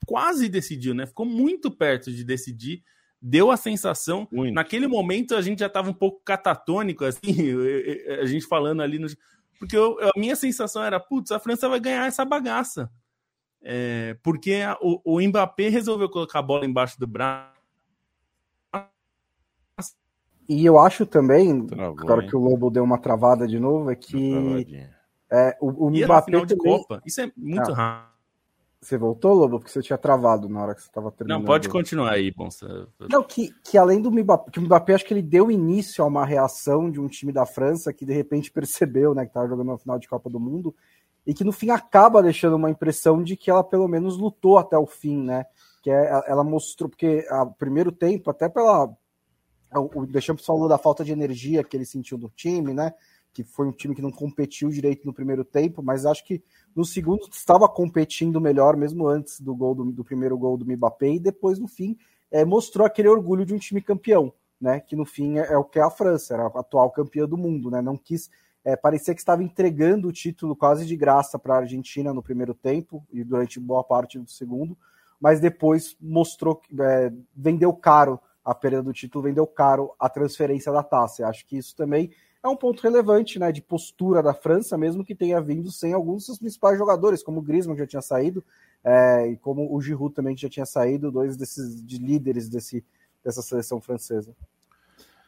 [0.06, 1.06] quase decidiu, né?
[1.06, 2.82] Ficou muito perto de decidir.
[3.20, 4.28] Deu a sensação.
[4.30, 4.54] Muito.
[4.54, 7.18] Naquele momento a gente já estava um pouco catatônico, assim,
[8.20, 9.08] a gente falando ali no.
[9.58, 12.90] Porque eu, a minha sensação era, putz, a França vai ganhar essa bagaça.
[13.62, 17.56] É, porque a, o, o Mbappé resolveu colocar a bola embaixo do braço.
[20.48, 22.28] E eu acho também, Travou, agora hein?
[22.28, 24.86] que o Lobo deu uma travada de novo, é que
[25.32, 27.02] é, o, o Mbappé final de Copa.
[27.04, 27.74] Isso é muito ah.
[27.74, 28.15] rápido.
[28.86, 29.58] Você voltou, Lobo?
[29.58, 31.40] Porque você tinha travado na hora que você estava terminando.
[31.40, 32.86] Não, pode continuar aí, Bonsa.
[33.10, 36.06] Não, que, que além do Mbappé, que o Mbappé acho que ele deu início a
[36.06, 39.72] uma reação de um time da França que de repente percebeu, né, que estava jogando
[39.72, 40.72] na final de Copa do Mundo
[41.26, 44.78] e que no fim acaba deixando uma impressão de que ela pelo menos lutou até
[44.78, 45.46] o fim, né?
[45.82, 48.88] Que é, ela mostrou, porque o primeiro tempo, até pela.
[49.74, 52.94] O Deschamps falou da falta de energia que ele sentiu do time, né?
[53.36, 56.42] Que foi um time que não competiu direito no primeiro tempo, mas acho que
[56.74, 61.10] no segundo estava competindo melhor, mesmo antes do gol do, do primeiro gol do Mbappé,
[61.10, 61.98] e depois, no fim,
[62.30, 64.80] é, mostrou aquele orgulho de um time campeão, né?
[64.80, 67.36] Que no fim é, é o que é a França, era a atual campeã do
[67.36, 67.82] mundo, né?
[67.82, 68.30] Não quis
[68.64, 72.54] é, parecia que estava entregando o título quase de graça para a Argentina no primeiro
[72.54, 74.76] tempo e durante boa parte do segundo,
[75.20, 80.82] mas depois mostrou é, vendeu caro a perda do título, vendeu caro a transferência da
[80.82, 81.22] taça.
[81.22, 82.10] Eu acho que isso também
[82.46, 86.16] é um ponto relevante né, de postura da França, mesmo que tenha vindo sem alguns
[86.16, 88.44] dos seus principais jogadores, como o Griezmann que já tinha saído,
[88.84, 92.84] é, e como o Giroud também que já tinha saído, dois desses de líderes desse,
[93.24, 94.34] dessa seleção francesa.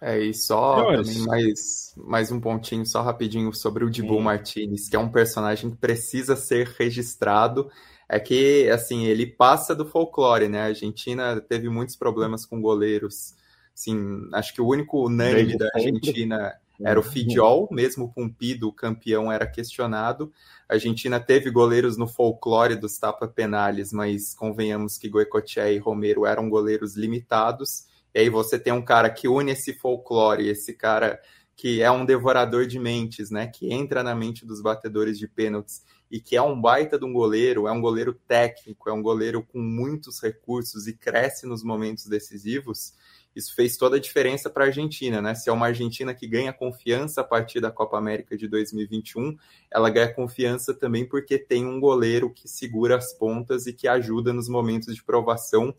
[0.01, 4.95] É, e só também mais, mais um pontinho, só rapidinho sobre o Dibu Martinez, que
[4.95, 7.69] é um personagem que precisa ser registrado.
[8.09, 10.63] É que, assim, ele passa do folclore, né?
[10.63, 13.35] A Argentina teve muitos problemas com goleiros.
[13.75, 13.99] Assim,
[14.33, 16.55] acho que o único unânime da Argentina
[16.85, 17.11] era o uhum.
[17.11, 20.33] Fidjol, mesmo o Pumpido, o campeão, era questionado.
[20.69, 26.25] A Argentina teve goleiros no folclore dos tapa penales, mas convenhamos que Goicoechea e Romero
[26.25, 27.87] eram goleiros limitados.
[28.15, 31.21] E aí você tem um cara que une esse folclore, esse cara
[31.57, 33.49] que é um devorador de mentes, né?
[33.49, 37.13] Que entra na mente dos batedores de pênaltis e que é um baita de um
[37.13, 42.07] goleiro, é um goleiro técnico, é um goleiro com muitos recursos e cresce nos momentos
[42.07, 42.95] decisivos.
[43.35, 45.35] Isso fez toda a diferença para a Argentina, né?
[45.35, 49.37] Se é uma Argentina que ganha confiança a partir da Copa América de 2021,
[49.71, 54.33] ela ganha confiança também porque tem um goleiro que segura as pontas e que ajuda
[54.33, 55.75] nos momentos de provação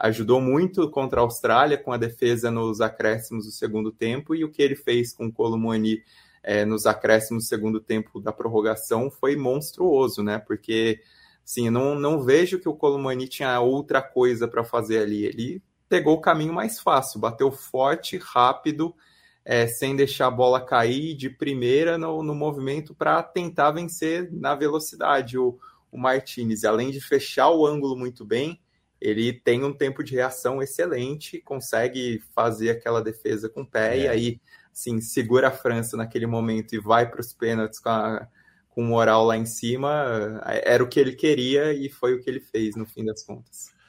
[0.00, 4.50] ajudou muito contra a Austrália com a defesa nos acréscimos do segundo tempo e o
[4.50, 6.02] que ele fez com o Colomani
[6.42, 10.38] é, nos acréscimos do segundo tempo da prorrogação foi monstruoso, né?
[10.38, 11.00] Porque
[11.44, 15.26] assim, não, não vejo que o Colomani tinha outra coisa para fazer ali.
[15.26, 18.94] Ele pegou o caminho mais fácil, bateu forte, rápido,
[19.44, 24.54] é, sem deixar a bola cair de primeira no, no movimento para tentar vencer na
[24.54, 25.58] velocidade o,
[25.90, 26.64] o Martinez.
[26.64, 28.60] Além de fechar o ângulo muito bem,
[29.00, 34.02] ele tem um tempo de reação excelente, consegue fazer aquela defesa com o pé é.
[34.02, 34.40] e aí,
[34.72, 38.28] sim, segura a França naquele momento e vai para os pênaltis com, a,
[38.68, 40.40] com o moral lá em cima.
[40.62, 43.79] Era o que ele queria e foi o que ele fez no fim das contas.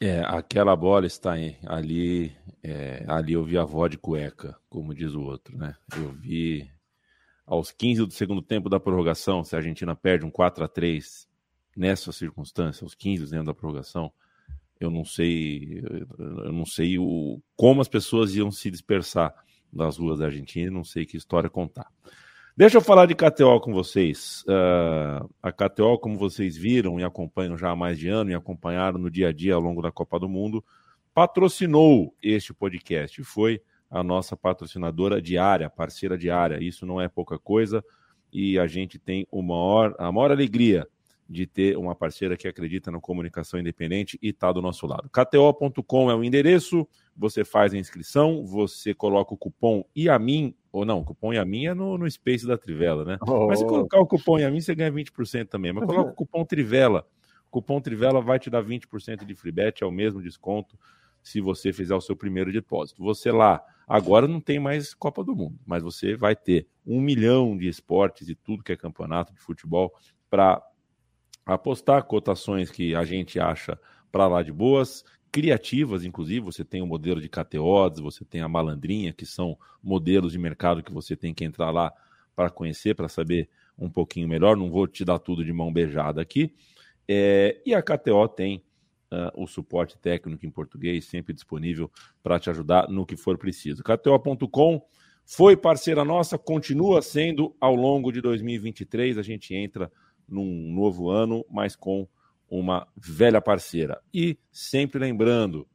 [0.00, 1.34] É, aquela bola está
[1.66, 2.32] ali.
[2.62, 5.74] É, ali eu vi a avó de cueca, como diz o outro, né?
[5.96, 6.70] Eu vi
[7.46, 11.26] aos 15 do segundo tempo da prorrogação, se a Argentina perde um 4 a 3
[11.76, 14.12] nessa circunstância, aos 15 dentro da prorrogação,
[14.78, 15.82] eu não sei,
[16.18, 19.34] eu não sei o, como as pessoas iam se dispersar
[19.72, 21.90] das ruas da Argentina, não sei que história contar.
[22.58, 24.42] Deixa eu falar de KTO com vocês.
[24.42, 28.98] Uh, a KTO, como vocês viram e acompanham já há mais de ano e acompanharam
[28.98, 30.64] no dia a dia ao longo da Copa do Mundo,
[31.14, 33.22] patrocinou este podcast.
[33.22, 36.60] Foi a nossa patrocinadora diária, parceira diária.
[36.60, 37.80] Isso não é pouca coisa
[38.32, 40.84] e a gente tem maior, a maior alegria
[41.28, 45.08] de ter uma parceira que acredita na comunicação independente e está do nosso lado.
[45.10, 51.02] KTO.com é o endereço, você faz a inscrição, você coloca o cupom IAMIN, ou não,
[51.02, 53.18] cupom IAMIN é no, no Space da Trivela, né?
[53.26, 53.46] Oh.
[53.46, 55.72] Mas se colocar o cupom IAMIN, você ganha 20% também.
[55.72, 57.06] Mas coloca o cupom Trivela.
[57.46, 60.78] O cupom Trivela vai te dar 20% de free bet, é o mesmo desconto
[61.22, 63.02] se você fizer o seu primeiro depósito.
[63.02, 67.56] Você lá, agora não tem mais Copa do Mundo, mas você vai ter um milhão
[67.56, 69.92] de esportes e tudo que é campeonato de futebol
[70.30, 70.62] para
[71.44, 73.78] apostar cotações que a gente acha
[74.10, 76.40] para lá de boas, criativas, inclusive.
[76.40, 80.82] Você tem o modelo de KTOs, você tem a malandrinha, que são modelos de mercado
[80.82, 81.92] que você tem que entrar lá
[82.34, 83.48] para conhecer, para saber
[83.78, 84.56] um pouquinho melhor.
[84.56, 86.54] Não vou te dar tudo de mão beijada aqui.
[87.06, 88.62] É, e a KTO tem
[89.12, 91.90] uh, o suporte técnico em português, sempre disponível
[92.22, 93.82] para te ajudar no que for preciso.
[93.82, 94.82] KTO.com
[95.24, 99.18] foi parceira nossa, continua sendo ao longo de 2023.
[99.18, 99.90] A gente entra
[100.28, 102.08] num novo ano, mas com
[102.48, 104.00] uma velha parceira.
[104.12, 105.68] E sempre lembrando,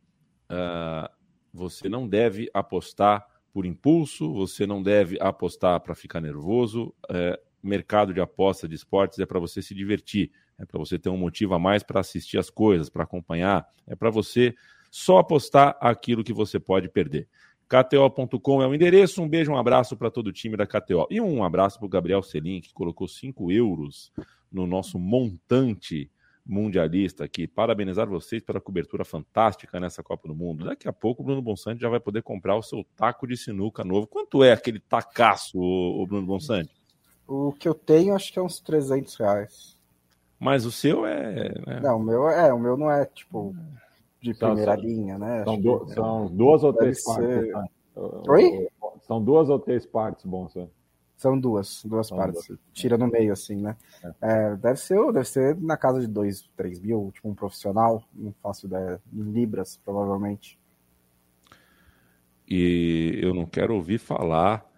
[0.50, 1.10] uh,
[1.54, 6.94] você não deve apostar por impulso, você não deve apostar para ficar nervoso.
[7.10, 11.10] Uh, mercado de aposta de esportes é para você se divertir, é para você ter
[11.10, 14.54] um motivo a mais para assistir as coisas, para acompanhar, é para você
[14.92, 17.28] só apostar aquilo que você pode perder.
[17.68, 19.22] KTO.com é o endereço.
[19.22, 21.08] Um beijo, um abraço para todo o time da KTO.
[21.10, 24.12] E um abraço para o Gabriel Selim, que colocou 5 euros
[24.52, 26.12] no nosso montante
[26.46, 27.48] mundialista aqui.
[27.48, 30.66] Parabenizar vocês pela cobertura fantástica nessa Copa do Mundo.
[30.66, 33.84] Daqui a pouco o Bruno Bonsante já vai poder comprar o seu taco de sinuca
[33.84, 34.08] novo.
[34.08, 36.72] Quanto é aquele tacaço, o Bruno Bonsante?
[37.28, 39.78] O que eu tenho acho que é uns 300 reais.
[40.40, 41.54] Mas o seu é.
[41.66, 41.80] Né?
[41.82, 43.56] Não, o meu é, o meu não é tipo
[44.22, 45.44] de primeira são, linha, né?
[45.44, 47.52] São, do, são duas ou três partes.
[47.52, 47.66] Tá?
[48.28, 48.68] Oi?
[49.02, 50.70] São duas ou três partes, senhor.
[51.24, 52.46] São duas, duas são partes.
[52.46, 52.60] Duas.
[52.74, 53.78] Tira no meio, assim, né?
[54.04, 54.50] É.
[54.52, 58.34] É, deve, ser, deve ser na casa de 2, 3 mil, tipo um profissional, não
[58.44, 60.60] faço ideia, em libras, provavelmente.
[62.46, 64.70] E eu não quero ouvir falar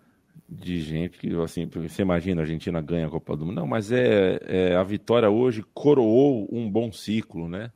[0.47, 3.55] de gente que, assim, você imagina a Argentina ganha a Copa do Mundo.
[3.55, 7.71] Não, mas é, é a vitória hoje coroou um bom ciclo, né?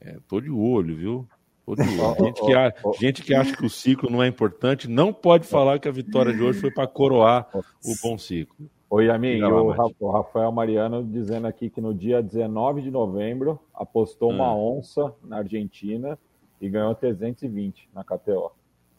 [0.00, 1.28] É, tô de olho, viu?
[2.20, 5.80] Gente, que a, gente que acha que o ciclo não é importante não pode falar
[5.80, 8.70] que a vitória de hoje foi para coroar o bom ciclo.
[8.88, 14.46] Oi, amigo, o Rafael Mariano dizendo aqui que no dia 19 de novembro apostou uma
[14.46, 14.54] ah.
[14.54, 16.16] onça na Argentina
[16.60, 18.52] e ganhou 320 na KTO.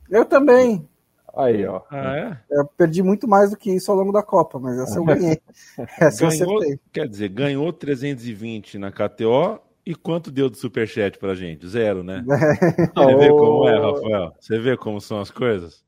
[0.09, 0.85] Eu também.
[1.33, 1.81] Aí, ó.
[1.89, 2.37] Ah, é?
[2.51, 5.39] Eu perdi muito mais do que isso ao longo da Copa, mas essa eu ganhei.
[6.01, 11.33] essa ganhou, eu Quer dizer, ganhou 320 na KTO e quanto deu do superchat pra
[11.33, 11.65] gente?
[11.65, 12.21] Zero, né?
[12.93, 14.33] Você vê como é, Rafael?
[14.37, 15.81] Você vê como são as coisas?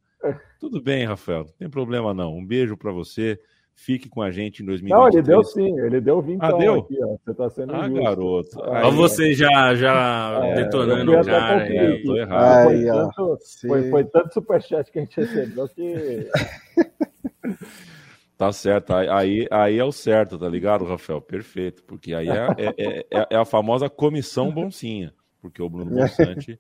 [0.58, 2.34] Tudo bem, Rafael, não tem problema não.
[2.34, 3.38] Um beijo para você.
[3.76, 4.90] Fique com a gente em 2023.
[4.90, 6.76] Não, ele deu sim, ele deu 20 ah, deu?
[6.76, 7.18] aqui, ó.
[7.18, 8.04] Você tá sendo Ah, justo.
[8.04, 8.60] garoto.
[8.60, 11.66] Olha você já, já é, detonando já.
[11.66, 12.70] É, eu tô errado.
[12.70, 13.38] Aí, foi, tanto,
[13.68, 16.30] foi, foi, tanto superchat que a gente recebeu que...
[18.40, 21.20] Tá certo, aí, aí é o certo, tá ligado, Rafael?
[21.20, 26.58] Perfeito, porque aí é, é, é, é a famosa comissão boncinha, porque o Bruno Bonsante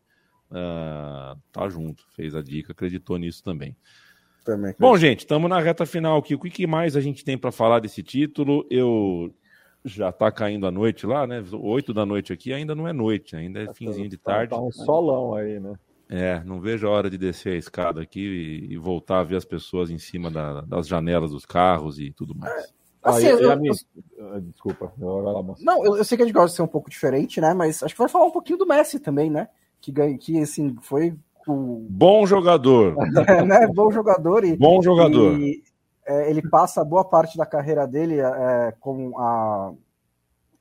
[0.51, 3.77] uh, tá junto, fez a dica, acreditou nisso também.
[4.43, 4.75] Também.
[4.77, 6.35] Bom, gente, estamos na reta final aqui.
[6.35, 8.67] O que mais a gente tem para falar desse título?
[8.69, 9.33] Eu
[9.85, 11.41] já tá caindo a noite lá, né?
[11.53, 14.49] Oito da noite aqui ainda não é noite, ainda é tá finzinho de tá tarde.
[14.49, 15.79] Tá um solão aí, né?
[16.11, 19.35] É, não vejo a hora de descer a escada aqui e, e voltar a ver
[19.35, 22.51] as pessoas em cima da, das janelas dos carros e tudo mais.
[22.51, 22.67] É,
[23.03, 23.73] assim, ah, eu, eu,
[24.17, 24.91] eu, desculpa.
[24.97, 27.53] Não, eu, sei que a gente gosta de ser um pouco diferente, né?
[27.53, 29.49] Mas acho que vai falar um pouquinho do Messi também, né?
[29.79, 31.15] Que, que assim, foi
[31.47, 31.85] o...
[31.87, 32.95] Bom jogador.
[33.27, 33.67] É, né?
[33.67, 34.43] Bom jogador.
[34.43, 35.39] E, Bom jogador.
[35.39, 35.63] E,
[36.07, 39.73] é, ele passa boa parte da carreira dele é, com a,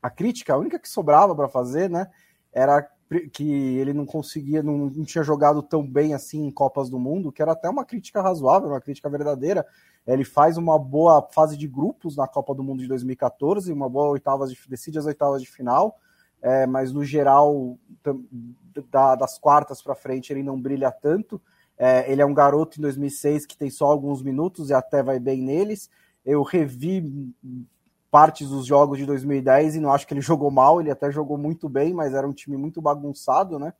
[0.02, 2.06] a crítica, a única que sobrava para fazer, né?
[2.52, 2.86] Era
[3.32, 7.32] que ele não conseguia, não, não, tinha jogado tão bem assim em Copas do Mundo,
[7.32, 9.66] que era até uma crítica razoável, uma crítica verdadeira.
[10.06, 14.08] Ele faz uma boa fase de grupos na Copa do Mundo de 2014, uma boa
[14.10, 15.98] oitavas de, decide as oitavas de final,
[16.42, 17.78] é, mas no geral
[18.90, 21.40] da, das quartas para frente ele não brilha tanto.
[21.78, 25.18] É, ele é um garoto em 2006 que tem só alguns minutos e até vai
[25.18, 25.88] bem neles.
[26.24, 27.32] Eu revi
[28.10, 31.36] partes dos jogos de 2010 e não acho que ele jogou mal, ele até jogou
[31.36, 33.72] muito bem, mas era um time muito bagunçado, né?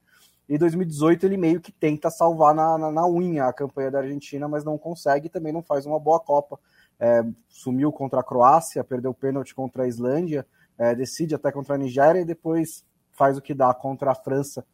[0.48, 4.48] E 2018 ele meio que tenta salvar na, na, na unha a campanha da Argentina,
[4.48, 6.58] mas não consegue, também não faz uma boa Copa.
[6.98, 10.46] É, sumiu contra a Croácia, perdeu o pênalti contra a Islândia,
[10.78, 14.64] é, decide até contra a Nigéria e depois faz o que dá contra a França.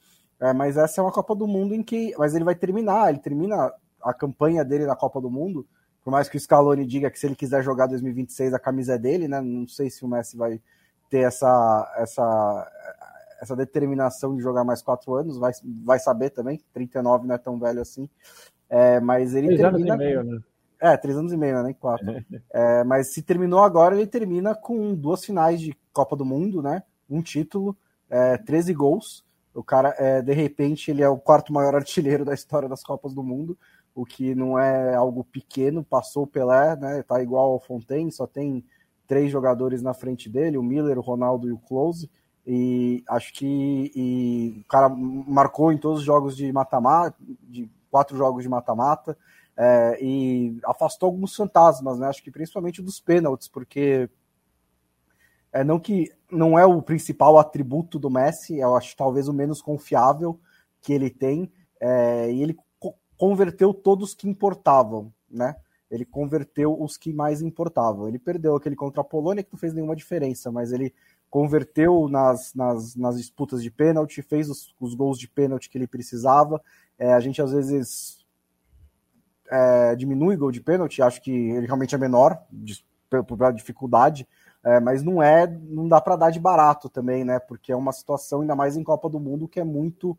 [0.40, 2.14] É, mas essa é uma Copa do Mundo em que.
[2.18, 5.66] Mas ele vai terminar, ele termina a campanha dele na Copa do Mundo
[6.04, 8.98] por mais que o Scaloni diga que se ele quiser jogar 2026 a camisa é
[8.98, 9.40] dele, né?
[9.40, 10.60] Não sei se o Messi vai
[11.08, 12.72] ter essa, essa,
[13.40, 15.52] essa determinação de jogar mais quatro anos, vai,
[15.82, 16.60] vai saber também.
[16.74, 18.08] 39 não é tão velho assim.
[18.68, 19.94] É, mas ele três termina.
[19.94, 20.40] Anos e meio, né?
[20.78, 21.62] É, três anos e meio, né?
[21.62, 22.06] Nem quatro.
[22.52, 26.82] é, mas se terminou agora, ele termina com duas finais de Copa do Mundo, né?
[27.08, 27.74] Um título,
[28.10, 29.24] é, 13 gols.
[29.54, 33.14] O cara, é, de repente, ele é o quarto maior artilheiro da história das Copas
[33.14, 33.56] do Mundo
[33.94, 37.02] o que não é algo pequeno, passou o Pelé, né?
[37.02, 38.64] Tá igual ao Fontaine, só tem
[39.06, 42.10] três jogadores na frente dele, o Miller, o Ronaldo e o Close.
[42.46, 48.16] E acho que e o cara marcou em todos os jogos de mata-mata, de quatro
[48.16, 49.16] jogos de mata-mata,
[49.56, 52.08] é, e afastou alguns fantasmas, né?
[52.08, 54.10] Acho que principalmente dos pênaltis, porque
[55.52, 59.62] é não que não é o principal atributo do Messi, eu acho talvez o menos
[59.62, 60.38] confiável
[60.82, 62.58] que ele tem, é, e ele
[63.24, 65.56] converteu todos que importavam, né?
[65.90, 68.06] Ele converteu os que mais importavam.
[68.06, 70.92] Ele perdeu aquele contra a Polônia que não fez nenhuma diferença, mas ele
[71.30, 75.86] converteu nas, nas, nas disputas de pênalti, fez os, os, gols de pênalti que ele
[75.86, 76.60] precisava.
[76.98, 78.26] É, a gente às vezes
[79.50, 82.38] é, diminui gol de pênalti, acho que ele realmente é menor
[83.26, 84.28] por dificuldade,
[84.62, 87.38] é, mas não é, não dá para dar de barato também, né?
[87.38, 90.14] Porque é uma situação ainda mais em Copa do Mundo que é muito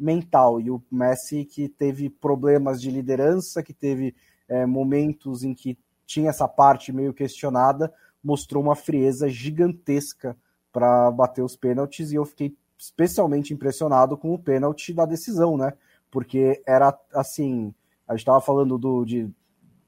[0.00, 0.60] mental.
[0.60, 4.14] E o Messi que teve problemas de liderança, que teve
[4.48, 7.92] é, momentos em que tinha essa parte meio questionada,
[8.22, 10.36] mostrou uma frieza gigantesca
[10.72, 15.72] para bater os pênaltis e eu fiquei especialmente impressionado com o pênalti da decisão, né?
[16.10, 17.74] Porque era assim,
[18.08, 19.30] a gente estava falando do de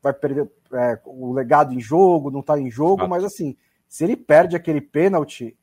[0.02, 3.56] vai perder, é, o legado em jogo, não tá em jogo, mas assim,
[3.88, 5.56] se ele perde aquele pênalti,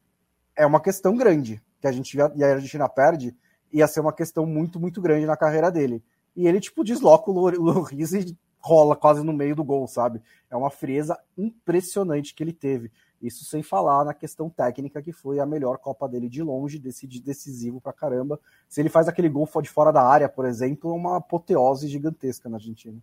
[0.55, 1.61] é uma questão grande.
[1.81, 3.35] Que a gente e a Argentina perde,
[3.71, 6.03] ia ser uma questão muito, muito grande na carreira dele.
[6.35, 10.21] E ele, tipo, desloca o Loris e rola quase no meio do gol, sabe?
[10.49, 12.91] É uma frieza impressionante que ele teve.
[13.21, 17.81] Isso sem falar na questão técnica, que foi a melhor Copa dele de longe, decisivo
[17.81, 18.39] pra caramba.
[18.67, 22.47] Se ele faz aquele gol de fora da área, por exemplo, é uma apoteose gigantesca
[22.47, 22.97] na Argentina.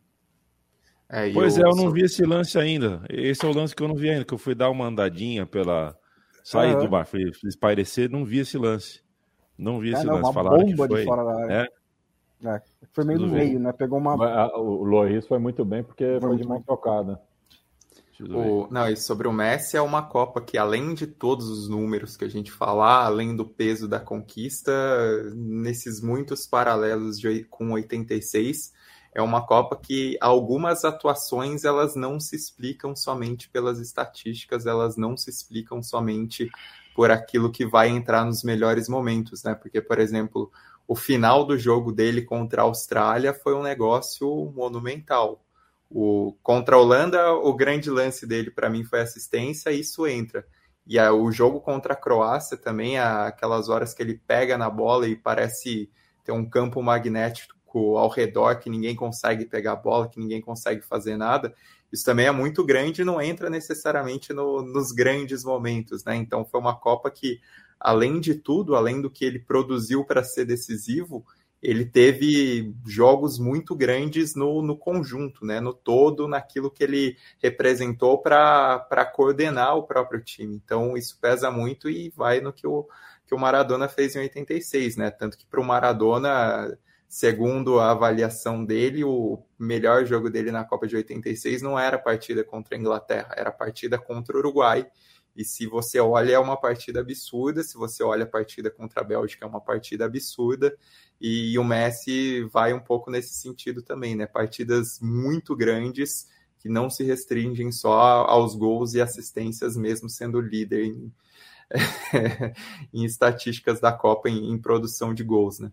[1.09, 1.67] É, pois eu...
[1.67, 3.03] é, eu não vi esse lance ainda.
[3.09, 5.47] Esse é o lance que eu não vi ainda, que eu fui dar uma andadinha
[5.47, 5.97] pela.
[6.43, 6.85] Sair uhum.
[6.85, 9.03] do bar, fui espairecer, não vi esse lance.
[9.59, 10.25] Não vi é, esse não, lance.
[10.25, 11.01] Uma Falaram bomba foi...
[11.01, 11.53] de fora da área.
[11.53, 11.69] É?
[12.49, 13.73] É, foi meio no meio, né?
[13.73, 14.15] Pegou uma.
[14.57, 17.21] O Loris foi muito bem porque foi, foi de mão trocada.
[18.21, 22.17] O, não, e sobre o Messi é uma Copa que, além de todos os números
[22.17, 24.73] que a gente falar, além do peso da conquista,
[25.35, 28.73] nesses muitos paralelos de, com 86,
[29.15, 35.15] é uma Copa que algumas atuações elas não se explicam somente pelas estatísticas, elas não
[35.15, 36.49] se explicam somente
[36.97, 39.55] por aquilo que vai entrar nos melhores momentos, né?
[39.55, 40.51] Porque, por exemplo,
[40.89, 45.47] o final do jogo dele contra a Austrália foi um negócio monumental
[45.91, 50.47] o, contra a Holanda, o grande lance dele para mim foi assistência, e isso entra.
[50.87, 54.71] E a, o jogo contra a Croácia também, a, aquelas horas que ele pega na
[54.71, 55.91] bola e parece
[56.25, 57.55] ter um campo magnético
[57.97, 61.55] ao redor que ninguém consegue pegar a bola, que ninguém consegue fazer nada.
[61.93, 66.17] Isso também é muito grande e não entra necessariamente no, nos grandes momentos, né?
[66.17, 67.41] Então foi uma Copa que,
[67.79, 71.25] além de tudo, além do que ele produziu para ser decisivo,
[71.63, 78.19] ele teve jogos muito grandes no, no conjunto, né, no todo, naquilo que ele representou
[78.21, 80.55] para coordenar o próprio time.
[80.55, 82.87] Então, isso pesa muito e vai no que o,
[83.27, 85.11] que o Maradona fez em 86, né?
[85.11, 86.79] Tanto que para o Maradona,
[87.09, 92.01] segundo a avaliação dele, o melhor jogo dele na Copa de 86 não era a
[92.01, 94.87] partida contra a Inglaterra, era a partida contra o Uruguai.
[95.37, 97.63] E se você olha, é uma partida absurda.
[97.63, 100.75] Se você olha a partida contra a Bélgica, é uma partida absurda.
[101.21, 104.27] E o Messi vai um pouco nesse sentido também, né?
[104.27, 106.27] Partidas muito grandes
[106.59, 111.13] que não se restringem só aos gols e assistências, mesmo sendo líder em,
[112.93, 115.71] em estatísticas da Copa em, em, produção de gols, né?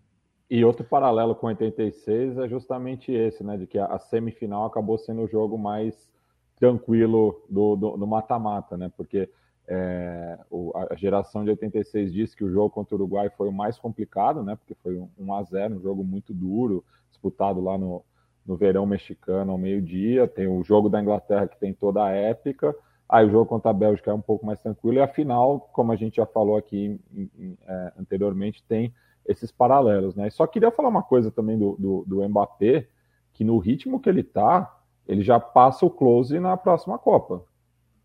[0.50, 3.56] E outro paralelo com 86 é justamente esse, né?
[3.56, 6.10] De que a, semifinal acabou sendo o jogo mais
[6.56, 8.90] tranquilo do mata-mata, né?
[8.96, 9.28] Porque
[9.66, 13.52] é, o, a geração de 86 disse que o jogo contra o Uruguai foi o
[13.52, 14.56] mais complicado, né?
[14.56, 18.04] Porque foi um 1 a 0 um jogo muito duro, disputado lá no,
[18.44, 20.28] no verão mexicano ao meio-dia.
[20.28, 22.74] Tem o jogo da Inglaterra que tem toda a épica.
[23.08, 24.98] Aí o jogo contra a Bélgica é um pouco mais tranquilo.
[24.98, 28.92] E a final, como a gente já falou aqui em, em, é, anteriormente, tem
[29.26, 30.28] esses paralelos, né?
[30.30, 32.88] só queria falar uma coisa também do, do, do Mbappé,
[33.32, 37.44] que no ritmo que ele tá, ele já passa o close na próxima Copa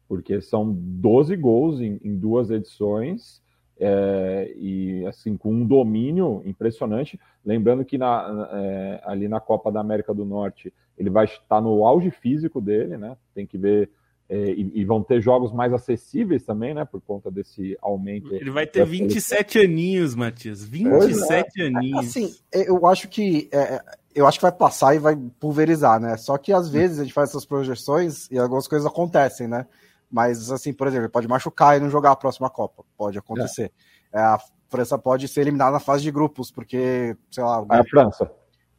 [0.10, 3.44] porque são 12 gols em, em duas edições
[3.80, 7.18] é, e assim com um domínio impressionante.
[7.46, 11.86] Lembrando que na, é, ali na Copa da América do Norte ele vai estar no
[11.86, 13.16] auge físico dele, né?
[13.36, 13.92] Tem que ver
[14.30, 16.86] é, e, e, vão ter jogos mais acessíveis também, né?
[16.86, 18.32] Por conta desse aumento.
[18.36, 20.64] Ele vai ter 27 aninhos, Matias.
[20.64, 21.66] 27 é.
[21.66, 22.06] aninhos.
[22.06, 23.82] Assim, eu acho que é,
[24.14, 26.16] eu acho que vai passar e vai pulverizar, né?
[26.16, 29.66] Só que às vezes a gente faz essas projeções e algumas coisas acontecem, né?
[30.12, 32.84] Mas, assim, por exemplo, ele pode machucar e não jogar a próxima Copa.
[32.96, 33.72] Pode acontecer.
[34.12, 34.20] É.
[34.20, 37.66] a França pode ser eliminada na fase de grupos, porque, sei lá.
[37.72, 38.32] É a França.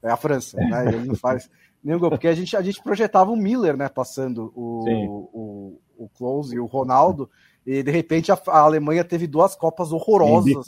[0.03, 0.89] É a França, né?
[0.89, 1.51] Ele não faz
[1.83, 2.11] nenhum gol.
[2.11, 3.89] Porque a gente, a gente projetava o Miller, né?
[3.89, 4.85] Passando o,
[5.33, 7.31] o, o, Close e o Ronaldo.
[7.67, 10.65] E de repente a, a Alemanha teve duas Copas horrorosas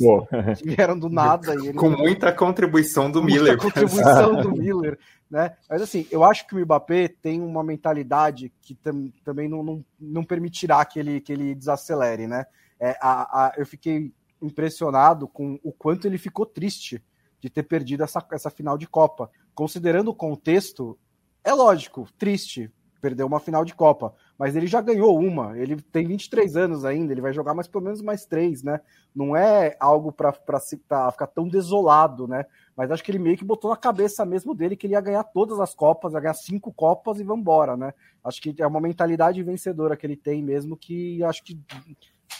[0.58, 1.54] que vieram do nada.
[1.54, 1.72] Ele...
[1.72, 3.56] Com muita contribuição do Miller.
[3.56, 4.98] Muita contribuição do Miller.
[5.30, 5.54] Né?
[5.68, 9.84] Mas assim, eu acho que o Mbappé tem uma mentalidade que tam, também não, não,
[9.98, 12.44] não, permitirá que ele, que ele desacelere, né?
[12.78, 17.02] É, a, a, eu fiquei impressionado com o quanto ele ficou triste
[17.40, 19.30] de ter perdido essa, essa final de Copa.
[19.54, 20.98] Considerando o contexto,
[21.44, 22.70] é lógico, triste,
[23.02, 27.12] perdeu uma final de Copa, mas ele já ganhou uma, ele tem 23 anos ainda,
[27.12, 28.80] ele vai jogar mais pelo menos mais três, né?
[29.12, 32.46] Não é algo para ficar tão desolado, né?
[32.76, 35.24] Mas acho que ele meio que botou na cabeça mesmo dele que ele ia ganhar
[35.24, 37.92] todas as Copas, ia ganhar cinco Copas e vambora, né?
[38.22, 41.60] Acho que é uma mentalidade vencedora que ele tem mesmo, que acho que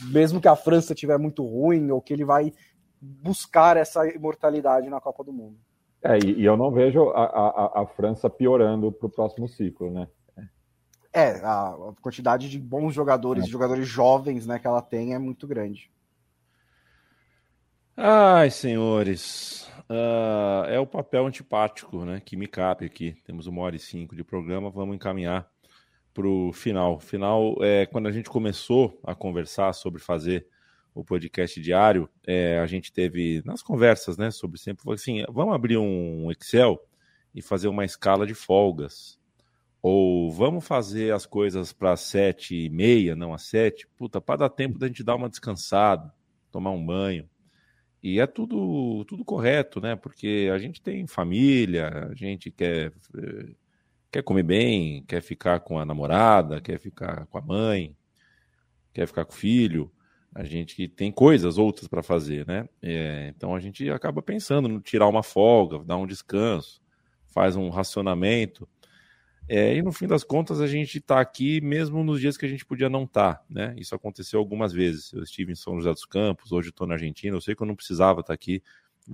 [0.01, 2.53] mesmo que a França tiver muito ruim, ou que ele vai
[3.01, 5.59] buscar essa imortalidade na Copa do Mundo.
[6.05, 10.09] É, e, eu não vejo a, a, a França piorando para o próximo ciclo, né?
[11.15, 13.47] É, a quantidade de bons jogadores, é.
[13.47, 15.91] jogadores jovens, né, que ela tem é muito grande.
[17.95, 23.15] Ai, senhores, uh, é o papel antipático, né, que me cabe aqui.
[23.27, 25.47] Temos uma hora e cinco de programa, vamos encaminhar
[26.15, 26.99] pro final.
[26.99, 30.47] Final é quando a gente começou a conversar sobre fazer
[30.95, 35.79] o podcast diário, é, a gente teve nas conversas, né, sobre sempre assim, vamos abrir
[35.79, 36.79] um Excel
[37.35, 39.19] e fazer uma escala de folgas.
[39.81, 44.51] Ou vamos fazer as coisas para sete e meia, não às sete, puta, para dar
[44.51, 46.13] tempo da gente dar uma descansada,
[46.53, 47.29] tomar um banho.
[48.03, 49.97] E é tudo, tudo correto, né?
[49.97, 52.93] Porque a gente tem família, a gente quer,
[54.11, 57.97] quer comer bem, quer ficar com a namorada, quer ficar com a mãe,
[58.93, 59.91] quer ficar com o filho.
[60.35, 62.67] A gente tem coisas outras para fazer, né?
[62.81, 66.81] É, então a gente acaba pensando no tirar uma folga, dar um descanso,
[67.27, 68.67] faz um racionamento.
[69.49, 72.49] É, e no fim das contas, a gente está aqui mesmo nos dias que a
[72.49, 73.75] gente podia não estar, tá, né?
[73.77, 75.13] Isso aconteceu algumas vezes.
[75.13, 77.37] Eu estive em São José dos Campos, hoje estou na Argentina.
[77.37, 78.63] Eu sei que eu não precisava estar tá aqui.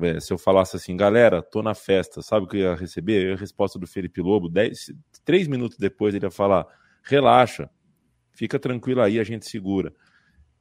[0.01, 3.33] É, se eu falasse assim, galera, tô na festa, sabe o que eu ia receber?
[3.33, 4.93] a resposta do Felipe Lobo, dez,
[5.25, 6.67] três minutos depois ele ia falar:
[7.03, 7.71] relaxa,
[8.31, 9.93] fica tranquilo aí, a gente segura.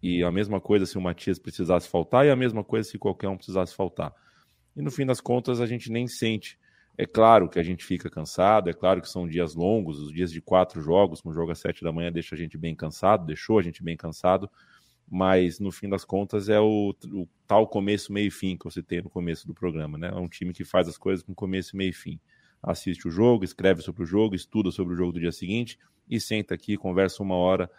[0.02, 3.30] E a mesma coisa se o Matias precisasse faltar, e a mesma coisa se qualquer
[3.30, 4.14] um precisasse faltar.
[4.76, 6.60] E no fim das contas, a gente nem sente
[6.98, 10.32] é claro que a gente fica cansado, é claro que são dias longos, os dias
[10.32, 13.60] de quatro jogos, um jogo às sete da manhã deixa a gente bem cansado, deixou
[13.60, 14.50] a gente bem cansado,
[15.08, 18.82] mas no fim das contas é o, o tal começo, meio e fim que você
[18.82, 20.10] tem no começo do programa, né?
[20.10, 22.20] É um time que faz as coisas com começo, meio e fim.
[22.64, 25.78] Assiste o jogo, escreve sobre o jogo, estuda sobre o jogo do dia seguinte
[26.10, 27.70] e senta aqui, conversa uma hora.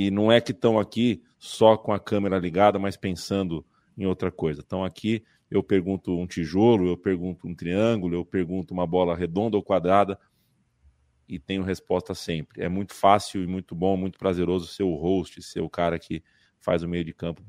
[0.00, 4.30] E não é que estão aqui só com a câmera ligada, mas pensando em outra
[4.30, 4.60] coisa.
[4.60, 9.56] Estão aqui eu pergunto um tijolo, eu pergunto um triângulo, eu pergunto uma bola redonda
[9.56, 10.16] ou quadrada
[11.28, 12.62] e tenho resposta sempre.
[12.62, 16.22] É muito fácil e muito bom, muito prazeroso ser o host, ser o cara que
[16.60, 17.42] faz o meio de campo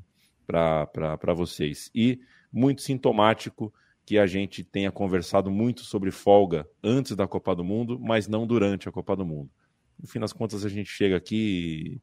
[0.44, 1.88] para vocês.
[1.94, 2.18] E
[2.52, 3.72] muito sintomático
[4.04, 8.44] que a gente tenha conversado muito sobre folga antes da Copa do Mundo, mas não
[8.44, 9.52] durante a Copa do Mundo.
[9.96, 12.00] No fim das contas, a gente chega aqui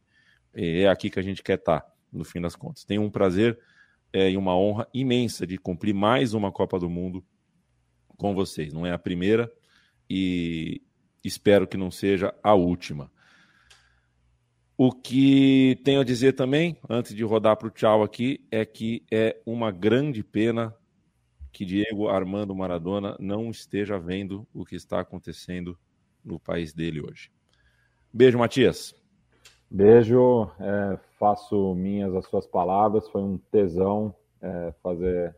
[0.55, 2.83] e é aqui que a gente quer estar, no fim das contas.
[2.83, 3.59] Tenho um prazer
[4.11, 7.23] é, e uma honra imensa de cumprir mais uma Copa do Mundo
[8.17, 8.73] com vocês.
[8.73, 9.51] Não é a primeira
[10.09, 10.81] e
[11.23, 13.11] espero que não seja a última.
[14.77, 19.03] O que tenho a dizer também, antes de rodar para o tchau aqui, é que
[19.11, 20.73] é uma grande pena
[21.51, 25.77] que Diego Armando Maradona não esteja vendo o que está acontecendo
[26.23, 27.31] no país dele hoje.
[28.13, 28.93] Beijo, Matias.
[29.69, 33.07] Beijo, é, faço minhas as suas palavras.
[33.09, 35.35] Foi um tesão é, fazer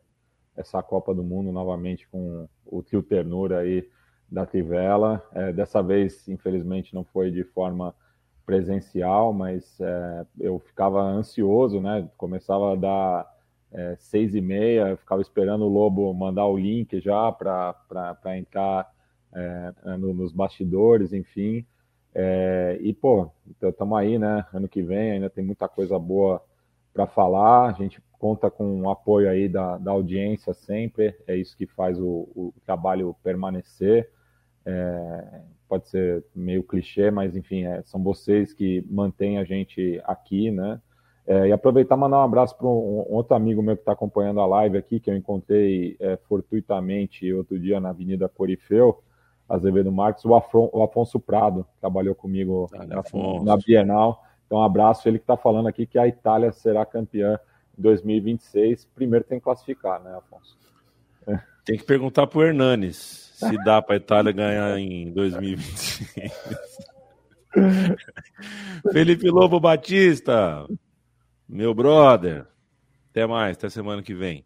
[0.56, 3.88] essa Copa do Mundo novamente com o tio Ternura aí
[4.32, 5.24] da Tivela.
[5.34, 7.96] É, dessa vez, infelizmente, não foi de forma
[8.46, 12.08] presencial, mas é, eu ficava ansioso, né?
[12.16, 13.40] Começava a dar
[13.72, 18.92] é, seis e meia, ficava esperando o Lobo mandar o link já para entrar
[19.34, 21.66] é, no, nos bastidores, enfim.
[22.14, 24.46] É, e, pô, estamos então, aí, né?
[24.54, 26.44] Ano que vem ainda tem muita coisa boa
[26.94, 27.70] para falar.
[27.70, 31.16] A gente conta com o apoio aí da, da audiência sempre.
[31.28, 34.10] É isso que faz o, o trabalho permanecer.
[34.66, 40.52] É, pode ser meio clichê, mas enfim, é, são vocês que mantêm a gente aqui,
[40.52, 40.82] né?
[41.28, 43.92] É, e aproveitar e mandar um abraço para um, um, outro amigo meu que está
[43.92, 49.04] acompanhando a live aqui, que eu encontrei é, fortuitamente outro dia na Avenida Corifeu,
[49.50, 53.04] Azevedo Marques, o, Afron, o Afonso Prado, trabalhou comigo na,
[53.44, 54.24] na, Bienal.
[54.46, 55.08] Então, um abraço.
[55.08, 57.40] Ele que está falando aqui que a Itália será campeã
[57.78, 58.86] em 2026.
[58.94, 60.58] Primeiro tem que classificar, né, Afonso?
[61.28, 61.40] É.
[61.66, 66.32] Tem que perguntar para o Hernanes se dá para a Itália ganhar em 2026.
[68.92, 70.68] Felipe Lobo Batista,
[71.48, 72.46] meu brother.
[73.12, 74.46] Até mais, até semana que vem.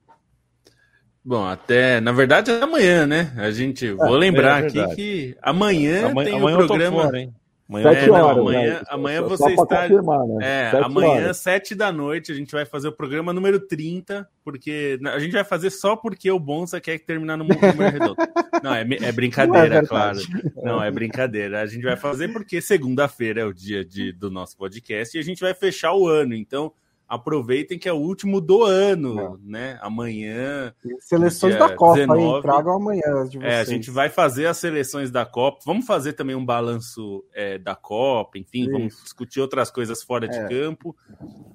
[1.25, 2.01] Bom, até.
[2.01, 3.33] Na verdade, é amanhã, né?
[3.37, 3.87] A gente.
[3.87, 7.03] É, vou lembrar é aqui que amanhã, amanhã tem amanhã o programa.
[7.03, 7.29] Fora?
[7.69, 8.81] Amanhã, é, não, horas, amanhã, né?
[8.89, 9.87] amanhã só, você só está.
[9.87, 9.95] Né?
[10.41, 11.37] É, sete amanhã, horas.
[11.37, 15.45] 7 da noite, a gente vai fazer o programa número 30, porque a gente vai
[15.45, 18.15] fazer só porque o Bonsa quer terminar no número redondo.
[18.61, 20.19] Não, é, é brincadeira, não é claro.
[20.63, 21.61] Não, é brincadeira.
[21.61, 25.23] A gente vai fazer porque segunda-feira é o dia de, do nosso podcast e a
[25.23, 26.33] gente vai fechar o ano.
[26.33, 26.71] Então,
[27.14, 29.52] aproveitem que é o último do ano, é.
[29.52, 29.80] né?
[29.81, 30.73] Amanhã.
[30.99, 33.53] Seleções da Copa 19, aí, tragam amanhã de vocês.
[33.53, 35.60] É, a gente vai fazer as seleções da Copa.
[35.64, 38.72] Vamos fazer também um balanço é, da Copa, enfim, Isso.
[38.72, 40.48] vamos discutir outras coisas fora de é.
[40.48, 40.95] campo.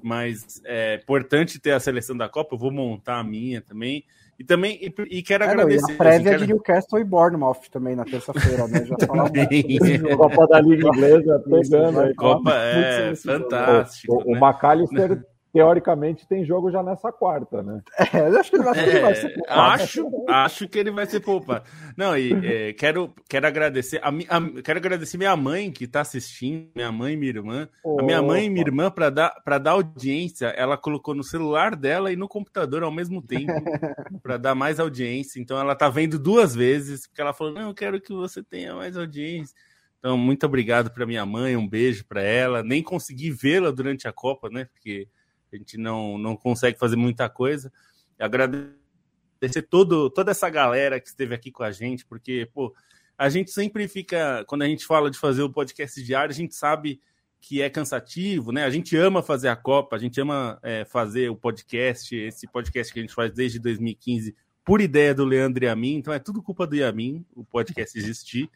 [0.01, 2.55] Mas é importante ter a seleção da Copa.
[2.55, 4.05] Eu vou montar a minha também.
[4.39, 5.82] E também e, e quero é, agradecer.
[5.82, 8.85] Não, e a prévia assim, de Newcastle e Bournemouth também na terça-feira, né?
[8.85, 8.94] Já
[10.16, 12.14] Copa da Liga Inglesa pegando.
[12.14, 14.14] Copa é fantástico.
[14.14, 14.39] O, o, né?
[14.39, 17.82] o McAllister teoricamente tem jogo já nessa quarta, né?
[18.12, 19.60] É, eu acho que ele vai, é, vai ser poupado.
[19.60, 21.64] Acho, acho que ele vai ser poupado.
[21.96, 26.70] Não, e é, quero, quero agradecer a, a, quero agradecer minha mãe que está assistindo,
[26.74, 27.68] minha mãe e minha irmã.
[27.98, 32.12] A minha mãe e minha irmã, para dar, dar audiência, ela colocou no celular dela
[32.12, 33.52] e no computador ao mesmo tempo,
[34.22, 35.40] para dar mais audiência.
[35.40, 38.74] Então ela tá vendo duas vezes, porque ela falou: Não, eu quero que você tenha
[38.74, 39.54] mais audiência.
[39.98, 42.62] Então, muito obrigado para minha mãe, um beijo para ela.
[42.62, 44.66] Nem consegui vê-la durante a Copa, né?
[44.66, 45.08] Porque
[45.56, 47.72] a gente não, não consegue fazer muita coisa.
[48.18, 52.74] Agradecer todo, toda essa galera que esteve aqui com a gente, porque, pô,
[53.16, 56.54] a gente sempre fica, quando a gente fala de fazer o podcast diário, a gente
[56.54, 57.00] sabe
[57.40, 58.64] que é cansativo, né?
[58.64, 62.92] A gente ama fazer a Copa, a gente ama é, fazer o podcast, esse podcast
[62.92, 64.34] que a gente faz desde 2015,
[64.64, 67.96] por ideia do Leandro e a mim, então é tudo culpa do Yamin, o podcast
[67.96, 68.50] existir.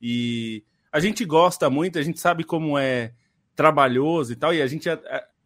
[0.00, 3.12] E a gente gosta muito, a gente sabe como é
[3.54, 4.88] trabalhoso e tal, e a gente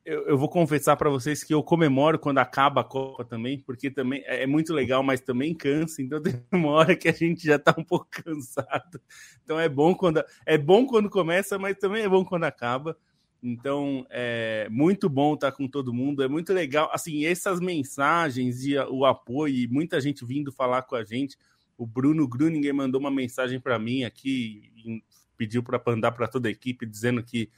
[0.04, 3.90] eu, eu vou confessar para vocês que eu comemoro quando acaba a Copa também, porque
[3.90, 6.02] também é, é muito legal, mas também cansa.
[6.02, 9.00] Então tem uma hora que a gente já está um pouco cansado.
[9.44, 12.96] Então é bom quando é bom quando começa, mas também é bom quando acaba.
[13.42, 16.22] Então é muito bom estar tá com todo mundo.
[16.22, 20.96] É muito legal, assim, essas mensagens e o apoio, e muita gente vindo falar com
[20.96, 21.36] a gente.
[21.76, 25.02] O Bruno Gruninger mandou uma mensagem para mim aqui,
[25.36, 27.50] pediu para mandar para toda a equipe, dizendo que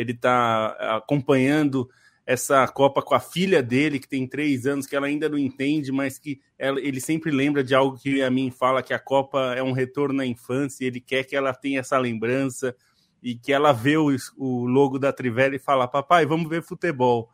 [0.00, 1.88] ele está acompanhando
[2.26, 5.90] essa Copa com a filha dele, que tem três anos, que ela ainda não entende,
[5.90, 9.54] mas que ela, ele sempre lembra de algo que a mim fala, que a Copa
[9.56, 12.74] é um retorno à infância, e ele quer que ela tenha essa lembrança,
[13.22, 17.30] e que ela vê o, o logo da Trivela e fala, papai, vamos ver futebol.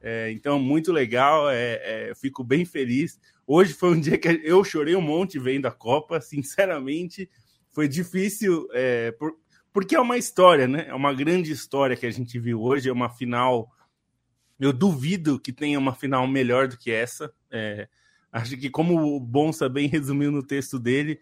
[0.00, 3.18] É, então, muito legal, é, é, fico bem feliz.
[3.46, 7.30] Hoje foi um dia que eu chorei um monte vendo a Copa, sinceramente,
[7.70, 9.32] foi difícil, é, por,
[9.74, 10.86] porque é uma história, né?
[10.88, 13.68] É uma grande história que a gente viu hoje, é uma final.
[14.58, 17.34] Eu duvido que tenha uma final melhor do que essa.
[17.50, 17.88] É,
[18.30, 21.20] acho que, como o Bonsa bem resumiu no texto dele,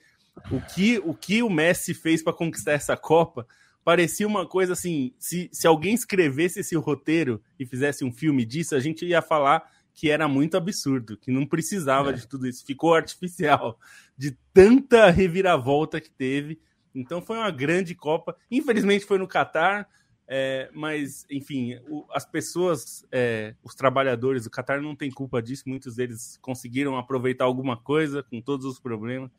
[0.51, 3.47] o que o, que o Messi fez para conquistar essa Copa
[3.83, 8.77] parecia uma coisa assim: se, se alguém escrevesse esse roteiro e fizesse um filme disso,
[8.77, 12.13] a gente ia falar que era muito absurdo, que não precisava é.
[12.13, 12.67] de tudo isso.
[12.67, 13.79] Ficou artificial
[14.15, 16.61] de tanta reviravolta que teve.
[16.95, 18.37] Então foi uma grande Copa.
[18.51, 19.89] Infelizmente foi no Catar,
[20.27, 25.65] é, mas enfim, o, as pessoas, é, os trabalhadores do Catar não têm culpa disso.
[25.67, 29.31] Muitos deles conseguiram aproveitar alguma coisa com todos os problemas.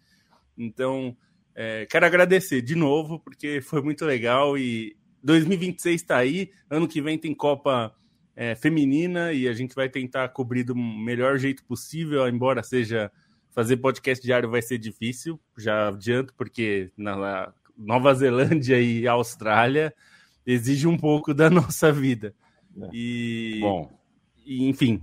[0.58, 1.16] Então
[1.56, 6.52] é, quero agradecer de novo porque foi muito legal e 2026 está aí.
[6.70, 7.96] Ano que vem tem Copa
[8.36, 13.12] é, feminina e a gente vai tentar cobrir do melhor jeito possível, embora seja
[13.54, 19.94] fazer podcast diário vai ser difícil, já adianto, porque na Nova Zelândia e Austrália
[20.46, 22.34] exige um pouco da nossa vida.
[22.82, 22.90] É.
[22.92, 23.92] E, Bom.
[24.46, 25.02] E, enfim,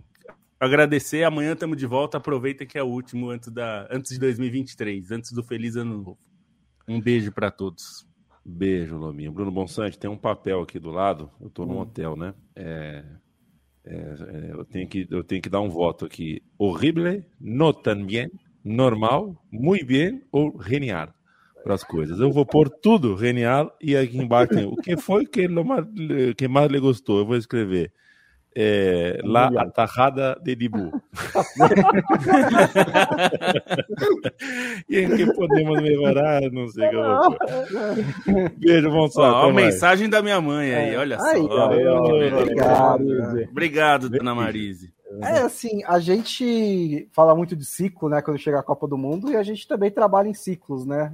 [0.58, 1.22] agradecer.
[1.24, 2.18] Amanhã estamos de volta.
[2.18, 6.18] Aproveita que é o último antes, da, antes de 2023, antes do Feliz Ano Novo.
[6.88, 8.06] Um beijo para todos.
[8.44, 9.30] Beijo, Lominho.
[9.30, 11.30] Bruno Bonsante, tem um papel aqui do lado.
[11.40, 11.68] Eu estou hum.
[11.68, 12.34] num hotel, né?
[12.56, 13.04] É,
[13.84, 16.42] é, é, eu, tenho que, eu tenho que dar um voto aqui.
[16.58, 18.30] Horrible, no tan bien,
[18.64, 21.14] normal, muito bem ou genial
[21.62, 22.18] para as coisas.
[22.20, 25.84] Eu vou pôr tudo genial e aqui embaixo tem o que foi que, mais,
[26.36, 27.18] que mais lhe gostou.
[27.18, 27.92] Eu vou escrever
[28.54, 31.02] é, La Atajada de Dibu.
[34.88, 36.42] e em que podemos melhorar?
[36.50, 37.48] Não sei o que eu vou pôr.
[38.58, 39.34] Beijo, Gonçalo.
[39.34, 41.26] Ó, a mensagem da minha mãe aí, olha só.
[41.26, 43.04] Aí, obrigado.
[43.50, 44.92] Obrigado, dona Marise.
[45.22, 49.32] É assim, a gente fala muito de ciclo, né, quando chega a Copa do Mundo,
[49.32, 51.12] e a gente também trabalha em ciclos, né?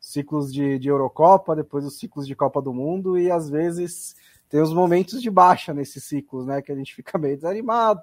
[0.00, 4.16] Ciclos de, de Eurocopa, depois os ciclos de Copa do Mundo, e às vezes
[4.52, 6.60] tem os momentos de baixa nesses ciclos, né?
[6.60, 8.02] Que a gente fica meio desanimado,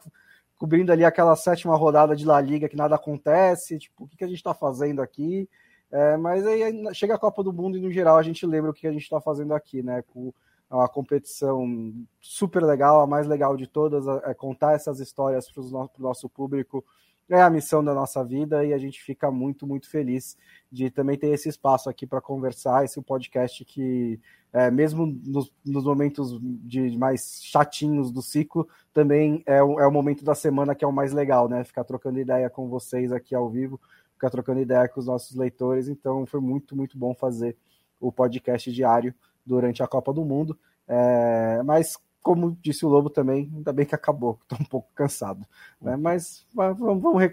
[0.58, 4.28] cobrindo ali aquela sétima rodada de La Liga que nada acontece, tipo, o que, a
[4.28, 5.48] gente está fazendo aqui?
[5.92, 8.74] É, mas aí chega a Copa do Mundo e no geral a gente lembra o
[8.74, 10.02] que a gente está fazendo aqui, né?
[10.02, 10.34] Com
[10.72, 15.90] uma competição super legal, a mais legal de todas, é contar essas histórias para o
[16.00, 16.84] nosso público
[17.30, 20.36] é a missão da nossa vida e a gente fica muito, muito feliz
[20.72, 24.20] de também ter esse espaço aqui para conversar, esse podcast que,
[24.52, 29.92] é, mesmo nos, nos, momentos de mais chatinhos do ciclo, também é o, é o
[29.92, 31.64] momento da semana que é o mais legal, né?
[31.64, 33.80] Ficar trocando ideia com vocês aqui ao vivo,
[34.14, 35.88] ficar trocando ideia com os nossos leitores.
[35.88, 37.56] Então, foi muito, muito bom fazer
[38.00, 39.14] o podcast diário
[39.46, 40.58] durante a Copa do Mundo.
[40.88, 45.46] É, mas como disse o Lobo também, ainda bem que acabou, estou um pouco cansado.
[45.82, 45.96] Né?
[45.96, 47.24] Mas vamos, vamos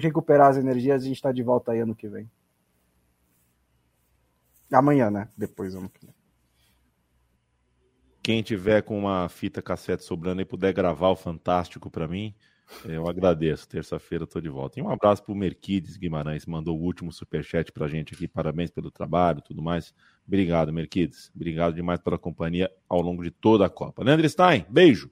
[0.00, 2.30] recuperar as energias, a gente está de volta aí ano que vem.
[4.72, 5.28] Amanhã, né?
[5.36, 6.14] Depois ano que vem.
[8.26, 12.34] quem tiver com uma fita cassete sobrando e puder gravar o Fantástico para mim,
[12.84, 13.68] eu agradeço.
[13.68, 14.78] Terça-feira tô de volta.
[14.78, 18.26] E um abraço pro Merquides Guimarães, mandou o último superchat pra gente aqui.
[18.28, 19.94] Parabéns pelo trabalho tudo mais.
[20.26, 21.30] Obrigado, Merquides.
[21.34, 24.02] Obrigado demais pela companhia ao longo de toda a Copa.
[24.02, 25.10] Leandro Stein, beijo.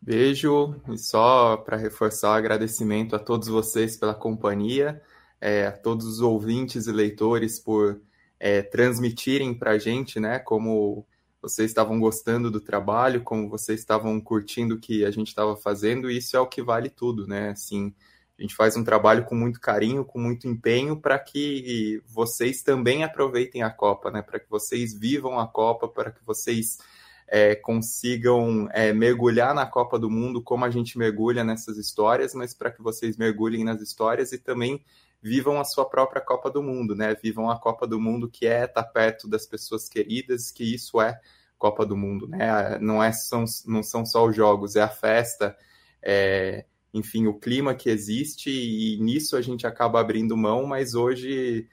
[0.00, 0.78] Beijo.
[0.90, 5.00] E só para reforçar o agradecimento a todos vocês pela companhia,
[5.40, 8.02] é, a todos os ouvintes e leitores por
[8.38, 11.06] é, transmitirem para a gente, né, como
[11.44, 16.10] vocês estavam gostando do trabalho, como vocês estavam curtindo o que a gente estava fazendo,
[16.10, 17.50] e isso é o que vale tudo, né?
[17.50, 17.94] Assim,
[18.38, 23.04] a gente faz um trabalho com muito carinho, com muito empenho, para que vocês também
[23.04, 24.22] aproveitem a Copa, né?
[24.22, 26.78] Para que vocês vivam a Copa, para que vocês
[27.28, 32.54] é, consigam é, mergulhar na Copa do Mundo como a gente mergulha nessas histórias, mas
[32.54, 34.82] para que vocês mergulhem nas histórias e também
[35.24, 37.14] vivam a sua própria Copa do Mundo, né?
[37.14, 41.00] Vivam a Copa do Mundo que é estar tá perto das pessoas queridas, que isso
[41.00, 41.18] é
[41.56, 42.78] Copa do Mundo, né?
[42.78, 45.56] Não, é, são, não são só os jogos, é a festa,
[46.02, 51.66] é, enfim, o clima que existe e nisso a gente acaba abrindo mão, mas hoje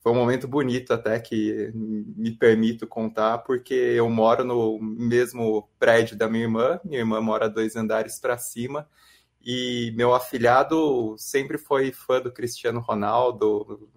[0.00, 6.16] foi um momento bonito até que me permito contar, porque eu moro no mesmo prédio
[6.16, 8.88] da minha irmã, minha irmã mora dois andares para cima,
[9.44, 13.90] e meu afilhado sempre foi fã do Cristiano Ronaldo,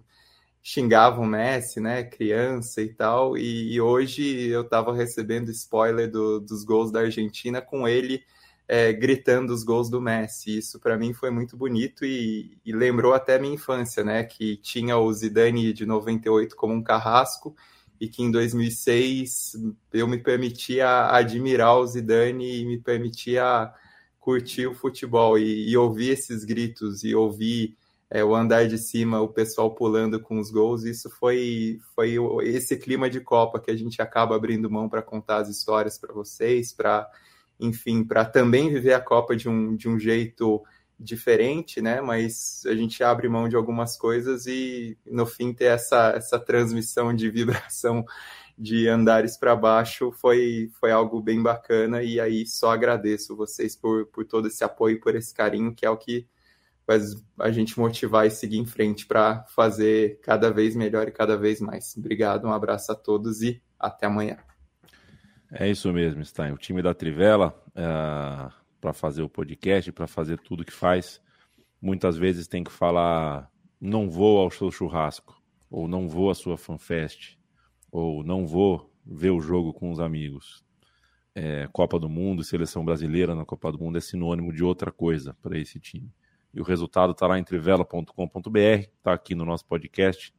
[0.62, 6.40] xingava o Messi, né, criança e tal, e, e hoje eu estava recebendo spoiler do,
[6.40, 8.22] dos gols da Argentina com ele
[8.68, 10.58] é, gritando os gols do Messi.
[10.58, 14.98] Isso para mim foi muito bonito e, e, lembrou até minha infância, né, que tinha
[14.98, 17.56] o Zidane de 98 como um carrasco
[17.98, 19.54] e que em 2006
[19.92, 23.72] eu me permitia admirar o Zidane e me permitia
[24.18, 27.76] curtir o futebol e, e ouvir esses gritos e ouvir
[28.10, 32.76] é, o andar de cima, o pessoal pulando com os gols, isso foi, foi esse
[32.76, 36.72] clima de Copa que a gente acaba abrindo mão para contar as histórias para vocês,
[36.72, 37.06] para,
[37.60, 40.62] enfim, para também viver a Copa de um, de um jeito
[40.98, 42.00] diferente, né?
[42.00, 47.14] Mas a gente abre mão de algumas coisas e no fim ter essa, essa transmissão
[47.14, 48.04] de vibração
[48.58, 54.06] de andares para baixo foi, foi algo bem bacana e aí só agradeço vocês por,
[54.06, 56.26] por todo esse apoio, por esse carinho, que é o que
[56.84, 61.36] faz a gente motivar e seguir em frente para fazer cada vez melhor e cada
[61.36, 61.96] vez mais.
[61.96, 64.38] Obrigado, um abraço a todos e até amanhã.
[65.52, 66.52] É isso mesmo, Stein.
[66.52, 71.20] O time da Trivela, é, para fazer o podcast, para fazer tudo que faz,
[71.80, 75.40] muitas vezes tem que falar: não vou ao seu churrasco,
[75.70, 77.37] ou não vou à sua fanfest,
[77.90, 80.64] ou não vou ver o jogo com os amigos.
[81.34, 85.36] É, Copa do Mundo, seleção brasileira na Copa do Mundo é sinônimo de outra coisa
[85.40, 86.10] para esse time.
[86.52, 90.34] E o resultado está lá em trivela.com.br, está aqui no nosso podcast.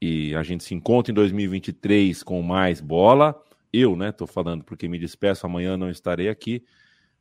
[0.00, 3.40] E a gente se encontra em 2023 com mais bola.
[3.72, 6.64] Eu, né, estou falando porque me despeço, amanhã não estarei aqui.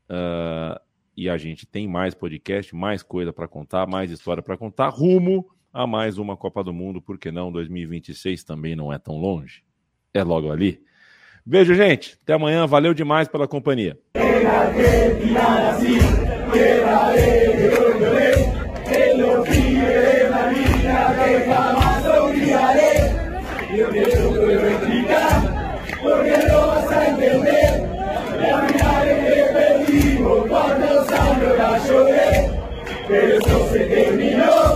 [0.09, 0.81] Uh,
[1.15, 5.47] e a gente tem mais podcast, mais coisa para contar, mais história para contar, rumo
[5.73, 7.51] a mais uma Copa do Mundo, porque não?
[7.51, 9.63] 2026 também não é tão longe.
[10.13, 10.81] É logo ali.
[11.45, 12.17] Beijo, gente.
[12.23, 12.67] Até amanhã.
[12.67, 13.97] Valeu demais pela companhia.
[33.11, 34.70] Pero eso se terminó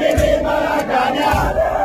[0.00, 1.79] porque me van a ganar.